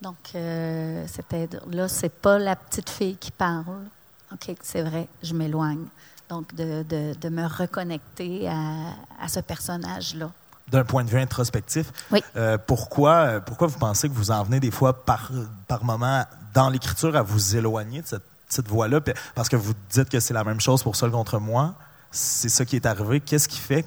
Donc, 0.00 0.16
euh, 0.34 1.04
c'était 1.06 1.48
là, 1.70 1.88
c'est 1.88 2.08
pas 2.08 2.38
la 2.38 2.56
petite 2.56 2.90
fille 2.90 3.16
qui 3.16 3.30
parle. 3.30 3.84
OK, 4.32 4.54
c'est 4.62 4.82
vrai, 4.82 5.08
je 5.22 5.34
m'éloigne. 5.34 5.86
Donc, 6.28 6.54
de, 6.54 6.82
de, 6.82 7.28
me 7.28 7.46
reconnecter 7.46 8.48
à, 8.48 8.94
à 9.20 9.28
ce 9.28 9.40
personnage-là. 9.40 10.30
D'un 10.68 10.84
point 10.84 11.04
de 11.04 11.10
vue 11.10 11.18
introspectif, 11.18 11.92
oui. 12.10 12.22
Euh, 12.36 12.56
pourquoi, 12.56 13.40
pourquoi 13.40 13.66
vous 13.66 13.78
pensez 13.78 14.08
que 14.08 14.14
vous 14.14 14.30
en 14.30 14.42
venez 14.42 14.58
des 14.58 14.70
fois 14.70 15.04
par, 15.04 15.30
par 15.68 15.84
moment 15.84 16.24
dans 16.54 16.70
l'écriture 16.70 17.14
à 17.14 17.22
vous 17.22 17.56
éloigner 17.56 18.00
de 18.00 18.06
cette, 18.06 18.24
cette 18.48 18.68
voix-là? 18.68 19.00
Parce 19.34 19.50
que 19.50 19.56
vous 19.56 19.74
dites 19.90 20.08
que 20.08 20.20
c'est 20.20 20.32
la 20.32 20.44
même 20.44 20.60
chose 20.60 20.82
pour 20.82 20.96
Seul 20.96 21.10
contre 21.10 21.38
moi 21.38 21.74
c'est 22.12 22.48
ça 22.48 22.64
qui 22.64 22.76
est 22.76 22.86
arrivé. 22.86 23.20
Qu'est-ce 23.20 23.48
qui 23.48 23.58
fait? 23.58 23.84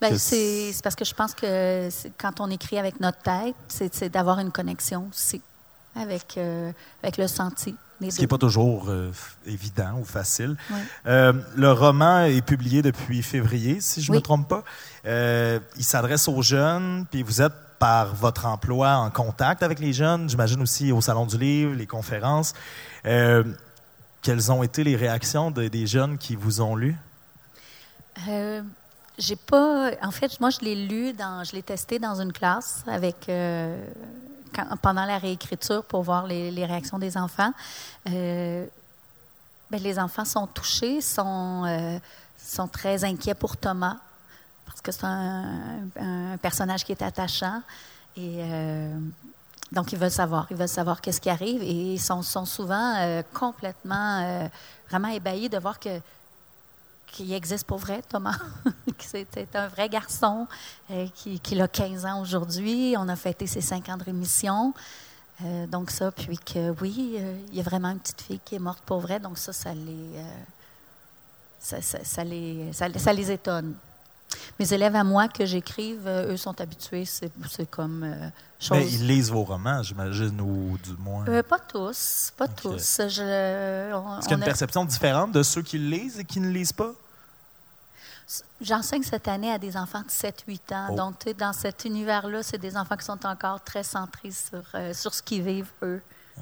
Ben, 0.00 0.18
c'est 0.18 0.72
parce 0.82 0.96
que 0.96 1.04
je 1.04 1.14
pense 1.14 1.34
que 1.34 1.88
quand 2.18 2.40
on 2.40 2.50
écrit 2.50 2.78
avec 2.78 3.00
notre 3.00 3.18
tête, 3.18 3.54
c'est 3.68 4.08
d'avoir 4.08 4.40
une 4.40 4.50
connexion 4.50 5.08
aussi 5.10 5.40
avec, 5.94 6.36
euh, 6.36 6.72
avec 7.02 7.16
le 7.16 7.28
senti. 7.28 7.76
Ce 8.02 8.16
qui 8.16 8.22
n'est 8.22 8.26
pas 8.26 8.38
toujours 8.38 8.86
euh, 8.88 9.12
évident 9.46 9.98
ou 10.00 10.04
facile. 10.04 10.56
Euh, 11.06 11.32
le 11.56 11.72
roman 11.72 12.24
est 12.24 12.44
publié 12.44 12.82
depuis 12.82 13.22
février, 13.22 13.80
si 13.80 14.02
je 14.02 14.10
ne 14.10 14.16
me 14.16 14.20
trompe 14.20 14.48
pas. 14.48 14.64
il 15.04 15.84
s'adresse 15.84 16.28
aux 16.28 16.42
jeunes, 16.42 17.06
puis 17.10 17.22
vous 17.22 17.40
êtes 17.40 17.54
par 17.78 18.14
votre 18.14 18.46
emploi 18.46 18.96
en 18.96 19.10
contact 19.10 19.62
avec 19.62 19.78
les 19.78 19.92
jeunes, 19.92 20.28
j'imagine 20.28 20.60
aussi 20.60 20.90
au 20.92 21.00
Salon 21.00 21.24
du 21.26 21.38
Livre, 21.38 21.74
les 21.74 21.86
conférences. 21.86 22.52
quelles 23.04 24.52
ont 24.52 24.62
été 24.62 24.84
les 24.84 24.96
réactions 24.96 25.50
des 25.50 25.86
jeunes 25.86 26.18
qui 26.18 26.34
vous 26.34 26.60
ont 26.60 26.76
lu? 26.76 26.96
J'ai 29.16 29.36
pas. 29.36 29.92
En 30.02 30.10
fait, 30.10 30.40
moi, 30.40 30.50
je 30.50 30.60
l'ai 30.60 30.74
lu, 30.74 31.12
dans, 31.12 31.44
je 31.44 31.52
l'ai 31.52 31.62
testé 31.62 31.98
dans 31.98 32.20
une 32.20 32.32
classe 32.32 32.84
avec. 32.86 33.28
Euh, 33.28 33.86
pendant 34.82 35.04
la 35.04 35.18
réécriture 35.18 35.84
pour 35.84 36.02
voir 36.02 36.28
les, 36.28 36.64
réactions 36.64 36.98
des 36.98 37.16
enfants. 37.16 37.52
Euh, 38.08 38.64
ben, 39.68 39.82
les 39.82 39.98
enfants 39.98 40.24
sont 40.24 40.46
touchés, 40.46 41.00
sont, 41.00 41.64
euh, 41.66 41.98
sont 42.36 42.68
très 42.68 43.02
inquiets 43.02 43.34
pour 43.34 43.56
Thomas, 43.56 43.96
parce 44.64 44.80
que 44.80 44.92
c'est 44.92 45.06
un, 45.06 46.36
personnage 46.40 46.84
qui 46.84 46.92
est 46.92 47.02
attachant. 47.02 47.62
Et 48.16 48.44
donc, 49.72 49.92
ils 49.92 49.98
veulent 49.98 50.08
savoir. 50.08 50.46
Ils 50.52 50.56
veulent 50.56 50.68
savoir 50.68 51.00
qu'est-ce 51.00 51.20
qui 51.20 51.30
arrive. 51.30 51.60
Et 51.62 51.94
ils 51.94 52.00
sont 52.00 52.22
souvent 52.22 53.22
complètement, 53.32 54.48
vraiment 54.88 55.08
ébahis 55.08 55.48
de 55.48 55.58
voir 55.58 55.80
que 55.80 56.00
qui 57.14 57.32
existe 57.32 57.64
pour 57.64 57.78
vrai, 57.78 58.02
Thomas. 58.08 58.36
C'était 58.98 59.46
un 59.54 59.68
vrai 59.68 59.88
garçon 59.88 60.48
euh, 60.90 61.06
qui, 61.14 61.38
qui, 61.38 61.60
a 61.60 61.68
15 61.68 62.06
ans 62.06 62.20
aujourd'hui. 62.20 62.96
On 62.98 63.08
a 63.08 63.14
fêté 63.14 63.46
ses 63.46 63.60
5 63.60 63.88
ans 63.88 63.96
de 63.96 64.02
rémission. 64.02 64.74
Euh, 65.44 65.66
donc 65.68 65.90
ça, 65.90 66.10
puis 66.10 66.38
que 66.38 66.74
oui, 66.80 67.14
euh, 67.18 67.38
il 67.52 67.56
y 67.56 67.60
a 67.60 67.62
vraiment 67.62 67.90
une 67.90 68.00
petite 68.00 68.20
fille 68.20 68.40
qui 68.44 68.56
est 68.56 68.60
morte 68.60 68.82
pour 68.84 68.98
vrai. 68.98 69.20
Donc 69.20 69.38
ça, 69.38 69.52
ça 69.52 69.72
les, 69.72 70.10
ça, 71.60 71.80
ça, 71.80 72.24
les, 72.24 72.72
ça, 72.72 73.12
les 73.12 73.30
étonne. 73.30 73.74
Mes 74.58 74.72
élèves 74.72 74.96
à 74.96 75.04
moi 75.04 75.28
que 75.28 75.46
j'écrive, 75.46 76.08
eux 76.08 76.36
sont 76.36 76.60
habitués, 76.60 77.04
c'est 77.04 77.30
comme 77.70 78.12
chose. 78.58 78.78
Mais 78.78 78.88
ils 78.88 79.06
lisent 79.06 79.30
vos 79.30 79.44
romans, 79.44 79.84
j'imagine, 79.84 80.40
ou 80.40 80.76
du 80.78 80.96
moins. 80.98 81.24
pas 81.42 81.60
tous, 81.60 82.32
pas 82.36 82.48
tous. 82.48 82.98
Est-ce 82.98 83.14
qu'il 83.16 84.30
y 84.30 84.34
a 84.34 84.36
une 84.36 84.44
perception 84.44 84.84
différente 84.84 85.30
de 85.30 85.44
ceux 85.44 85.62
qui 85.62 85.78
lisent 85.78 86.18
et 86.18 86.24
qui 86.24 86.40
ne 86.40 86.48
lisent 86.48 86.72
pas? 86.72 86.92
J'enseigne 88.60 89.02
cette 89.02 89.28
année 89.28 89.50
à 89.50 89.58
des 89.58 89.76
enfants 89.76 90.02
de 90.02 90.08
7-8 90.08 90.74
ans. 90.74 90.86
Oh. 90.90 90.96
Donc, 90.96 91.36
dans 91.36 91.52
cet 91.52 91.84
univers-là, 91.84 92.42
c'est 92.42 92.58
des 92.58 92.76
enfants 92.76 92.96
qui 92.96 93.04
sont 93.04 93.26
encore 93.26 93.62
très 93.62 93.82
centrés 93.82 94.30
sur, 94.30 94.62
euh, 94.74 94.94
sur 94.94 95.12
ce 95.12 95.22
qu'ils 95.22 95.42
vivent, 95.42 95.70
eux. 95.82 96.00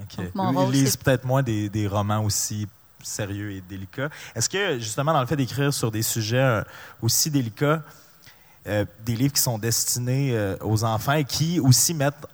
Ils 0.08 0.70
lisent 0.70 0.96
peut-être 0.96 1.24
moins 1.24 1.42
des, 1.42 1.68
des, 1.68 1.86
romans 1.86 2.24
aussi 2.24 2.66
sérieux 3.02 3.50
et 3.50 3.60
délicats. 3.60 4.08
Est-ce 4.34 4.48
que, 4.48 4.78
justement, 4.78 5.12
dans 5.12 5.20
le 5.20 5.26
fait 5.26 5.36
d'écrire 5.36 5.74
sur 5.74 5.90
des 5.90 6.02
sujets 6.02 6.38
euh, 6.38 6.62
aussi 7.02 7.30
délicats, 7.30 7.82
euh, 8.66 8.84
des 9.04 9.16
livres 9.16 9.34
qui 9.34 9.42
sont 9.42 9.58
destinés 9.58 10.54
aux 10.60 10.84
enfants 10.84 11.14
et 11.14 11.24
qui 11.24 11.58
aussi 11.58 11.94
mettent 11.94 12.26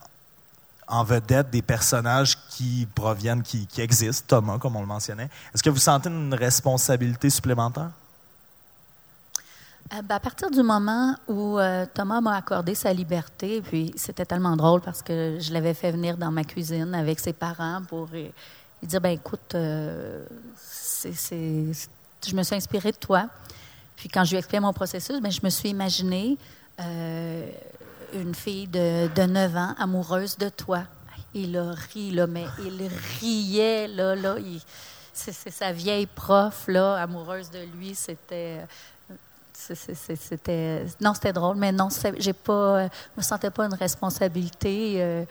en 0.87 1.05
vedette 1.05 1.51
des 1.51 1.63
personnages 1.63 2.37
qui 2.49 2.87
proviennent, 2.95 3.43
qui, 3.43 3.67
qui 3.67 3.81
existent, 3.81 4.25
Thomas, 4.27 4.59
comme 4.59 4.77
on 4.77 4.81
le 4.81 4.87
mentionnait, 4.87 5.31
est-ce 5.55 5.63
que 5.63 5.71
vous 5.71 5.79
sentez 5.79 6.11
une 6.11 6.35
responsabilité 6.35 7.31
supplémentaire? 7.31 7.91
Euh, 9.95 10.03
ben, 10.03 10.17
à 10.17 10.21
partir 10.21 10.51
du 10.51 10.63
moment 10.63 11.15
où 11.29 11.59
euh, 11.59 11.87
Thomas 11.95 12.21
m'a 12.21 12.37
accordé 12.37 12.75
sa 12.75 12.93
liberté, 12.93 13.63
puis 13.63 13.93
c'était 13.97 14.27
tellement 14.27 14.57
drôle 14.57 14.83
parce 14.83 15.03
que 15.03 15.39
je 15.41 15.53
l'avais 15.53 15.73
fait 15.73 15.93
venir 15.93 16.19
dans 16.19 16.31
ma 16.31 16.45
cuisine 16.45 16.95
avec 16.95 17.19
ses 17.19 17.33
parents 17.33 17.81
pour 17.89 18.07
lui 18.07 18.31
dire 18.83 19.01
ben 19.01 19.11
écoute, 19.11 19.55
euh, 19.55 20.27
je 21.05 22.35
me 22.35 22.43
suis 22.43 22.55
inspirée 22.55 22.93
de 22.93 22.99
toi. 22.99 23.29
Puis 23.97 24.09
quand 24.09 24.25
je 24.25 24.31
lui 24.31 24.37
ai 24.37 24.39
expliqué 24.41 24.61
mon 24.61 24.75
processus, 24.75 25.21
ben, 25.21 25.33
je 25.33 25.41
me 25.43 25.49
suis 25.49 25.71
imaginée 25.71 26.37
une 26.79 28.35
fille 28.35 28.69
de, 28.69 29.09
de 29.09 29.23
9 29.23 29.57
ans 29.57 29.75
amoureuse 29.79 30.37
de 30.37 30.51
toi. 30.51 30.85
Il 31.35 31.57
a 31.57 31.73
ri, 31.73 32.11
là, 32.11 32.27
mais 32.27 32.45
il 32.65 32.89
riait, 33.21 33.89
là, 33.89 34.15
là. 34.15 34.37
c'est 35.13 35.51
sa 35.51 35.73
vieille 35.73 36.07
prof, 36.07 36.69
là, 36.69 36.97
amoureuse 36.97 37.51
de 37.51 37.61
lui. 37.77 37.95
C'était 37.95 38.67
c'était 39.59 40.87
non, 41.01 41.15
c'était 41.15 41.33
drôle, 41.33 41.57
mais 41.57 41.73
non, 41.73 41.89
j'ai 42.19 42.33
pas, 42.33 42.87
je 42.87 43.17
me 43.17 43.23
sentais 43.23 43.51
pas 43.51 43.67
une 43.67 43.75
responsabilité. 43.75 45.03
Euh, 45.03 45.25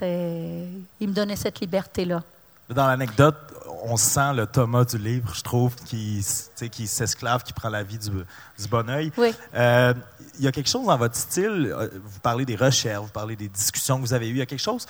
il 0.00 1.08
me 1.08 1.12
donnait 1.12 1.36
cette 1.36 1.60
liberté-là. 1.60 2.22
Dans 2.70 2.86
l'anecdote, 2.86 3.36
on 3.82 3.96
sent 3.96 4.32
le 4.34 4.46
Thomas 4.46 4.84
du 4.84 4.96
livre, 4.96 5.34
je 5.34 5.42
trouve, 5.42 5.74
qui, 5.74 6.24
qui 6.70 6.86
s'esclave, 6.86 7.42
qui 7.42 7.52
prend 7.52 7.68
la 7.68 7.82
vie 7.82 7.98
du, 7.98 8.10
du 8.10 8.68
bon 8.70 8.88
oeil. 8.88 9.12
Oui. 9.18 9.34
Euh, 9.54 9.92
il 10.38 10.44
y 10.44 10.48
a 10.48 10.52
quelque 10.52 10.68
chose 10.68 10.86
dans 10.86 10.96
votre 10.96 11.16
style, 11.16 11.74
euh, 11.76 11.88
vous 12.02 12.20
parlez 12.20 12.44
des 12.44 12.56
recherches, 12.56 13.02
vous 13.02 13.12
parlez 13.12 13.36
des 13.36 13.48
discussions 13.48 13.96
que 13.96 14.02
vous 14.02 14.14
avez 14.14 14.28
eues, 14.28 14.34
il 14.34 14.38
y 14.38 14.42
a 14.42 14.46
quelque 14.46 14.58
chose 14.58 14.86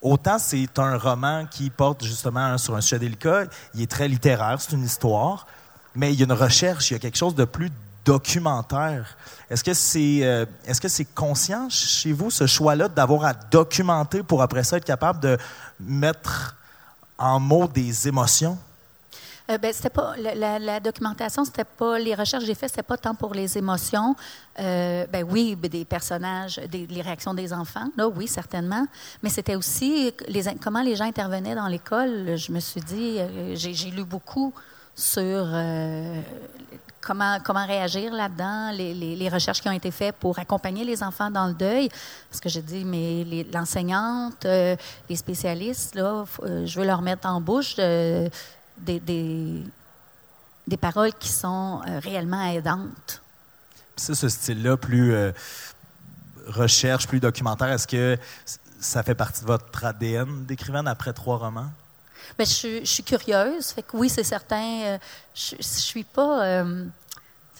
Autant 0.00 0.40
c'est 0.40 0.80
un 0.80 0.98
roman 0.98 1.46
qui 1.46 1.70
porte 1.70 2.04
justement 2.04 2.58
sur 2.58 2.74
un 2.74 2.80
sujet 2.80 2.98
délicat, 2.98 3.44
il 3.74 3.82
est 3.82 3.90
très 3.90 4.08
littéraire, 4.08 4.60
c'est 4.60 4.72
une 4.72 4.82
histoire, 4.82 5.46
mais 5.94 6.12
il 6.12 6.18
y 6.18 6.22
a 6.22 6.26
une 6.26 6.32
recherche, 6.32 6.90
il 6.90 6.94
y 6.94 6.96
a 6.96 7.00
quelque 7.00 7.18
chose 7.18 7.34
de 7.34 7.44
plus 7.44 7.70
documentaire. 8.04 9.16
Est-ce 9.48 9.62
que 9.62 9.74
c'est 9.74 10.20
euh, 10.22 10.46
est-ce 10.64 10.80
que 10.80 10.88
c'est 10.88 11.04
conscient 11.04 11.68
chez 11.68 12.12
vous 12.12 12.30
ce 12.30 12.46
choix-là 12.46 12.88
d'avoir 12.88 13.24
à 13.24 13.34
documenter 13.34 14.22
pour 14.22 14.42
après 14.42 14.64
ça 14.64 14.76
être 14.76 14.84
capable 14.84 15.20
de 15.20 15.38
mettre 15.78 16.56
en 17.18 17.38
mots 17.38 17.68
des 17.68 18.08
émotions? 18.08 18.58
Euh, 19.50 19.58
ben, 19.58 19.72
c'était 19.72 19.90
pas 19.90 20.14
la, 20.16 20.80
documentation, 20.80 21.44
c'était 21.44 21.64
pas 21.64 21.98
les 21.98 22.14
recherches 22.14 22.44
que 22.44 22.46
j'ai 22.46 22.54
faites, 22.54 22.70
c'était 22.70 22.82
pas 22.82 22.96
tant 22.96 23.14
pour 23.14 23.34
les 23.34 23.58
émotions. 23.58 24.14
Euh, 24.60 25.04
ben 25.12 25.26
oui, 25.28 25.56
ben, 25.56 25.68
des 25.68 25.84
personnages, 25.84 26.60
des, 26.70 26.86
les 26.86 27.02
réactions 27.02 27.34
des 27.34 27.52
enfants, 27.52 27.88
là, 27.96 28.08
oui, 28.08 28.28
certainement. 28.28 28.86
Mais 29.22 29.30
c'était 29.30 29.56
aussi 29.56 30.12
les, 30.28 30.44
comment 30.62 30.82
les 30.82 30.94
gens 30.94 31.06
intervenaient 31.06 31.56
dans 31.56 31.66
l'école. 31.66 32.36
Je 32.36 32.52
me 32.52 32.60
suis 32.60 32.80
dit, 32.80 33.18
j'ai 33.54 33.90
lu 33.90 34.04
beaucoup 34.04 34.54
sur 34.94 35.20
euh, 35.20 36.20
comment, 37.00 37.38
comment 37.40 37.66
réagir 37.66 38.12
là-dedans, 38.12 38.72
les, 38.72 38.94
les, 38.94 39.28
recherches 39.28 39.60
qui 39.60 39.68
ont 39.68 39.72
été 39.72 39.90
faites 39.90 40.16
pour 40.16 40.38
accompagner 40.38 40.84
les 40.84 41.02
enfants 41.02 41.30
dans 41.30 41.46
le 41.46 41.54
deuil. 41.54 41.88
Parce 42.30 42.40
que 42.40 42.48
j'ai 42.48 42.62
dit, 42.62 42.84
mais 42.84 43.46
l'enseignante, 43.52 44.44
euh, 44.44 44.76
les 45.08 45.16
spécialistes, 45.16 45.94
là, 45.94 46.24
euh, 46.42 46.66
je 46.66 46.80
veux 46.80 46.86
leur 46.86 47.02
mettre 47.02 47.26
en 47.26 47.40
bouche 47.40 47.76
des, 47.76 48.30
des, 48.78 49.62
des, 50.66 50.76
paroles 50.76 51.12
qui 51.14 51.28
sont 51.28 51.80
réellement 52.02 52.42
aidantes. 52.44 53.22
C'est 53.96 54.14
ce 54.14 54.28
style-là, 54.28 54.76
plus 54.76 55.14
recherche, 56.48 57.06
plus 57.06 57.20
documentaire, 57.20 57.68
est-ce 57.68 57.86
que 57.86 58.18
ça 58.80 59.02
fait 59.02 59.14
partie 59.14 59.42
de 59.42 59.46
votre 59.46 59.84
ADN 59.84 60.44
d'écrivaine 60.44 60.88
après 60.88 61.12
trois 61.12 61.36
romans? 61.36 61.70
Je, 62.38 62.84
suis 62.84 63.02
curieuse. 63.02 63.68
Fait 63.68 63.82
que 63.82 63.96
oui, 63.96 64.08
c'est 64.08 64.24
certain. 64.24 64.80
Euh, 64.84 64.98
je, 65.34 65.56
je 65.58 65.62
suis 65.62 66.04
pas. 66.04 66.44
Euh, 66.44 66.86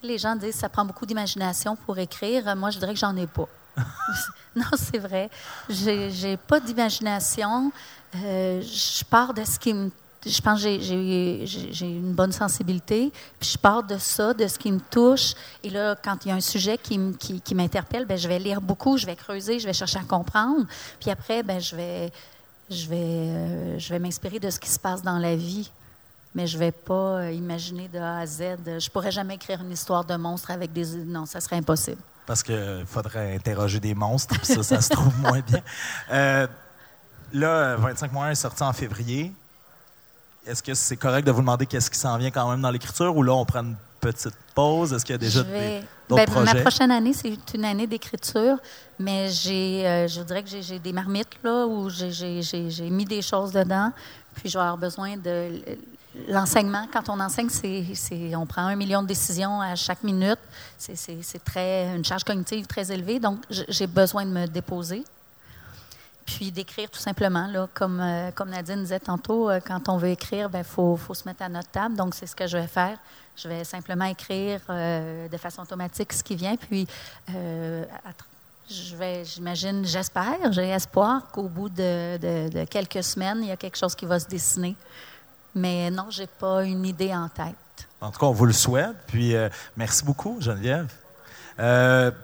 les 0.02 0.18
gens 0.18 0.34
disent 0.34 0.54
que 0.54 0.60
ça 0.60 0.68
prend 0.68 0.84
beaucoup 0.84 1.06
d'imagination 1.06 1.76
pour 1.76 1.98
écrire. 1.98 2.56
Moi, 2.56 2.70
je 2.70 2.78
dirais 2.78 2.92
que 2.92 2.98
j'en 2.98 3.16
ai 3.16 3.26
pas. 3.26 3.48
non, 4.56 4.64
c'est 4.76 4.98
vrai. 4.98 5.30
J'ai 5.68 6.36
pas 6.36 6.60
d'imagination. 6.60 7.72
Euh, 8.16 8.60
je 8.60 9.04
pars 9.04 9.32
de 9.32 9.44
ce 9.44 9.58
qui 9.58 9.72
me 9.72 9.90
je 10.24 10.40
pense 10.40 10.62
que 10.62 10.78
j'ai 10.80 11.86
une 11.86 12.12
bonne 12.12 12.30
sensibilité. 12.30 13.12
Puis 13.40 13.50
je 13.54 13.58
pars 13.58 13.82
de 13.82 13.98
ça, 13.98 14.32
de 14.32 14.46
ce 14.46 14.58
qui 14.58 14.70
me 14.70 14.78
touche. 14.78 15.34
Et 15.64 15.70
là, 15.70 15.96
quand 15.96 16.24
il 16.24 16.28
y 16.28 16.30
a 16.30 16.34
un 16.36 16.40
sujet 16.40 16.78
qui, 16.78 16.98
qui, 17.18 17.54
m'interpelle, 17.56 18.04
ben, 18.04 18.16
je 18.16 18.28
vais 18.28 18.38
lire 18.38 18.60
beaucoup, 18.60 18.96
je 18.96 19.06
vais 19.06 19.16
creuser, 19.16 19.58
je 19.58 19.66
vais 19.66 19.72
chercher 19.72 19.98
à 19.98 20.04
comprendre. 20.04 20.66
Puis 21.00 21.10
après, 21.10 21.42
ben, 21.42 21.60
je 21.60 21.74
vais, 21.74 22.12
je 22.72 22.88
vais, 22.88 22.96
euh, 22.96 23.78
je 23.78 23.88
vais 23.90 23.98
m'inspirer 23.98 24.38
de 24.38 24.50
ce 24.50 24.58
qui 24.58 24.68
se 24.68 24.78
passe 24.78 25.02
dans 25.02 25.18
la 25.18 25.36
vie, 25.36 25.70
mais 26.34 26.46
je 26.46 26.56
ne 26.56 26.60
vais 26.60 26.72
pas 26.72 27.20
euh, 27.20 27.32
imaginer 27.32 27.88
de 27.88 27.98
A 27.98 28.18
à 28.18 28.26
Z. 28.26 28.40
Je 28.66 28.70
ne 28.72 28.90
pourrais 28.90 29.10
jamais 29.10 29.34
écrire 29.34 29.60
une 29.60 29.72
histoire 29.72 30.04
de 30.04 30.16
monstre 30.16 30.50
avec 30.50 30.72
des... 30.72 30.86
Non, 31.04 31.26
ça 31.26 31.40
serait 31.40 31.56
impossible. 31.56 32.00
Parce 32.26 32.42
qu'il 32.42 32.84
faudrait 32.86 33.34
interroger 33.34 33.80
des 33.80 33.94
monstres, 33.94 34.34
puis 34.38 34.46
ça, 34.46 34.62
ça 34.62 34.80
se 34.80 34.90
trouve 34.90 35.16
moins 35.18 35.40
bien. 35.40 35.60
Euh, 36.12 36.46
là, 37.32 37.76
25 37.76 38.12
mois 38.12 38.30
est 38.30 38.36
sorti 38.36 38.62
en 38.62 38.72
février. 38.72 39.32
Est-ce 40.46 40.62
que 40.62 40.74
c'est 40.74 40.96
correct 40.96 41.26
de 41.26 41.32
vous 41.32 41.40
demander 41.40 41.66
qu'est-ce 41.66 41.90
qui 41.90 41.98
s'en 41.98 42.16
vient 42.18 42.30
quand 42.30 42.50
même 42.50 42.60
dans 42.60 42.70
l'écriture 42.70 43.16
ou 43.16 43.22
là, 43.22 43.32
on 43.32 43.44
prend 43.44 43.60
une 43.60 43.76
petite 44.00 44.36
pause? 44.54 44.92
Est-ce 44.92 45.04
qu'il 45.04 45.12
y 45.12 45.16
a 45.16 45.18
déjà 45.18 45.42
des, 45.42 45.82
ben, 46.16 46.26
projets? 46.26 46.54
Ma 46.54 46.60
prochaine 46.60 46.90
année, 46.90 47.12
c'est 47.12 47.36
une 47.54 47.64
année 47.64 47.86
d'écriture, 47.86 48.56
mais 48.98 49.28
j'ai, 49.28 49.86
euh, 49.86 50.08
je 50.08 50.22
dirais 50.22 50.42
que 50.42 50.48
j'ai, 50.48 50.78
des 50.78 50.92
marmites 50.92 51.38
là, 51.42 51.66
où 51.66 51.88
j'ai, 51.88 52.90
mis 52.90 53.04
des 53.04 53.22
choses 53.22 53.52
dedans, 53.52 53.92
puis 54.34 54.48
je 54.48 54.58
vais 54.58 54.62
avoir 54.62 54.78
besoin 54.78 55.16
de 55.16 55.62
l'enseignement, 56.28 56.86
quand 56.92 57.08
on 57.08 57.18
enseigne, 57.20 57.48
c'est, 57.48 58.36
on 58.36 58.46
prend 58.46 58.66
un 58.66 58.76
million 58.76 59.02
de 59.02 59.08
décisions 59.08 59.60
à 59.60 59.74
chaque 59.74 60.02
minute. 60.02 60.38
C'est, 60.78 61.44
très, 61.44 61.94
une 61.96 62.04
charge 62.04 62.24
cognitive 62.24 62.66
très 62.66 62.92
élevée, 62.92 63.18
donc 63.18 63.40
j'ai 63.48 63.86
besoin 63.86 64.24
de 64.24 64.30
me 64.30 64.46
déposer. 64.46 65.04
Puis 66.36 66.50
d'écrire 66.50 66.90
tout 66.90 67.00
simplement, 67.00 67.48
euh, 67.54 68.30
comme 68.34 68.50
Nadine 68.50 68.82
disait 68.82 69.00
tantôt, 69.00 69.50
euh, 69.50 69.60
quand 69.64 69.88
on 69.88 69.96
veut 69.96 70.10
écrire, 70.10 70.48
il 70.48 70.52
ben, 70.52 70.64
faut, 70.64 70.96
faut, 70.96 71.14
se 71.14 71.26
mettre 71.26 71.42
à 71.42 71.48
notre 71.48 71.70
table. 71.70 71.96
Donc, 71.96 72.14
c'est 72.14 72.26
ce 72.26 72.36
que 72.36 72.46
je 72.46 72.56
vais 72.56 72.66
faire. 72.66 72.98
Je 73.36 73.48
vais 73.48 73.64
simplement 73.64 74.04
écrire 74.04 74.60
euh, 74.68 75.28
de 75.28 75.36
façon 75.36 75.62
automatique 75.62 76.12
ce 76.12 76.22
qui 76.22 76.36
vient. 76.36 76.56
Puis, 76.56 76.86
je 77.28 78.96
vais, 78.96 79.24
j'imagine, 79.24 79.84
j'espère, 79.84 80.52
j'ai 80.52 80.68
espoir 80.68 81.30
qu'au 81.32 81.48
bout 81.48 81.68
de, 81.68 82.16
de, 82.48 82.64
quelques 82.64 83.02
semaines, 83.02 83.38
il 83.42 83.48
y 83.48 83.52
a 83.52 83.56
quelque 83.56 83.76
chose 83.76 83.94
qui 83.94 84.06
va 84.06 84.18
se 84.18 84.28
dessiner. 84.28 84.76
Mais 85.54 85.90
non, 85.90 86.06
je 86.10 86.22
n'ai 86.22 86.26
pas 86.26 86.64
une 86.64 86.84
idée 86.86 87.14
en 87.14 87.28
tête. 87.28 87.56
En 88.00 88.10
tout 88.10 88.18
cas, 88.18 88.26
on 88.26 88.32
vous 88.32 88.46
le 88.46 88.52
souhaite. 88.52 88.96
Puis, 89.06 89.34
merci 89.76 90.04
beaucoup, 90.04 90.38
Geneviève. 90.40 90.92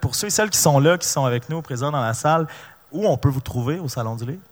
pour 0.00 0.14
ceux 0.14 0.28
et 0.28 0.30
celles 0.30 0.50
qui 0.50 0.58
sont 0.58 0.78
là, 0.78 0.96
qui 0.96 1.08
sont 1.08 1.24
avec 1.24 1.48
nous, 1.48 1.60
présents 1.60 1.90
dans 1.90 2.00
la 2.00 2.14
salle, 2.14 2.46
où 2.92 3.06
on 3.06 3.16
peut 3.16 3.28
vous 3.28 3.40
trouver 3.40 3.78
au 3.78 3.88
Salon 3.88 4.16
du 4.16 4.24
Livre? 4.24 4.42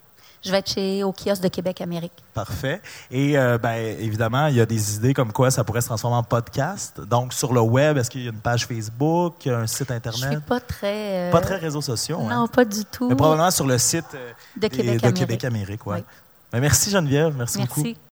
Je 0.47 0.53
vais 0.53 0.59
être 0.59 0.71
chez, 0.71 1.03
au 1.03 1.13
kiosque 1.13 1.43
de 1.43 1.49
Québec 1.49 1.81
Amérique. 1.81 2.13
Parfait. 2.33 2.81
Et 3.11 3.37
euh, 3.37 3.59
ben, 3.59 3.97
évidemment, 3.99 4.47
il 4.47 4.55
y 4.55 4.61
a 4.61 4.67
des 4.67 4.97
idées 4.97 5.13
comme 5.13 5.33
quoi 5.33 5.51
ça 5.51 5.65
pourrait 5.65 5.81
se 5.81 5.87
transformer 5.87 6.19
en 6.19 6.23
podcast. 6.23 7.01
Donc, 7.01 7.33
sur 7.33 7.53
le 7.53 7.61
web, 7.61 7.97
est-ce 7.99 8.11
qu'il 8.11 8.23
y 8.23 8.27
a 8.27 8.31
une 8.31 8.39
page 8.39 8.67
Facebook, 8.67 9.47
un 9.47 9.67
site 9.67 9.91
Internet? 9.91 10.23
Je 10.23 10.31
suis 10.37 10.41
pas 10.41 10.61
très... 10.61 11.29
Euh, 11.29 11.33
pas 11.33 11.41
très 11.41 11.57
réseaux 11.57 11.81
sociaux. 11.81 12.21
Non, 12.21 12.45
hein? 12.45 12.47
pas 12.47 12.65
du 12.65 12.85
tout. 12.85 13.09
Mais 13.09 13.17
probablement 13.17 13.51
sur 13.51 13.67
le 13.67 13.77
site 13.79 14.05
euh, 14.15 14.33
de, 14.57 14.69
Québec, 14.69 15.45
Amérique. 15.45 15.85
ouais. 15.87 15.97
Oui. 15.97 16.05
Ben, 16.53 16.61
merci 16.61 16.91
Geneviève. 16.91 17.35
Merci, 17.37 17.59
merci. 17.59 17.83
beaucoup. 17.83 17.99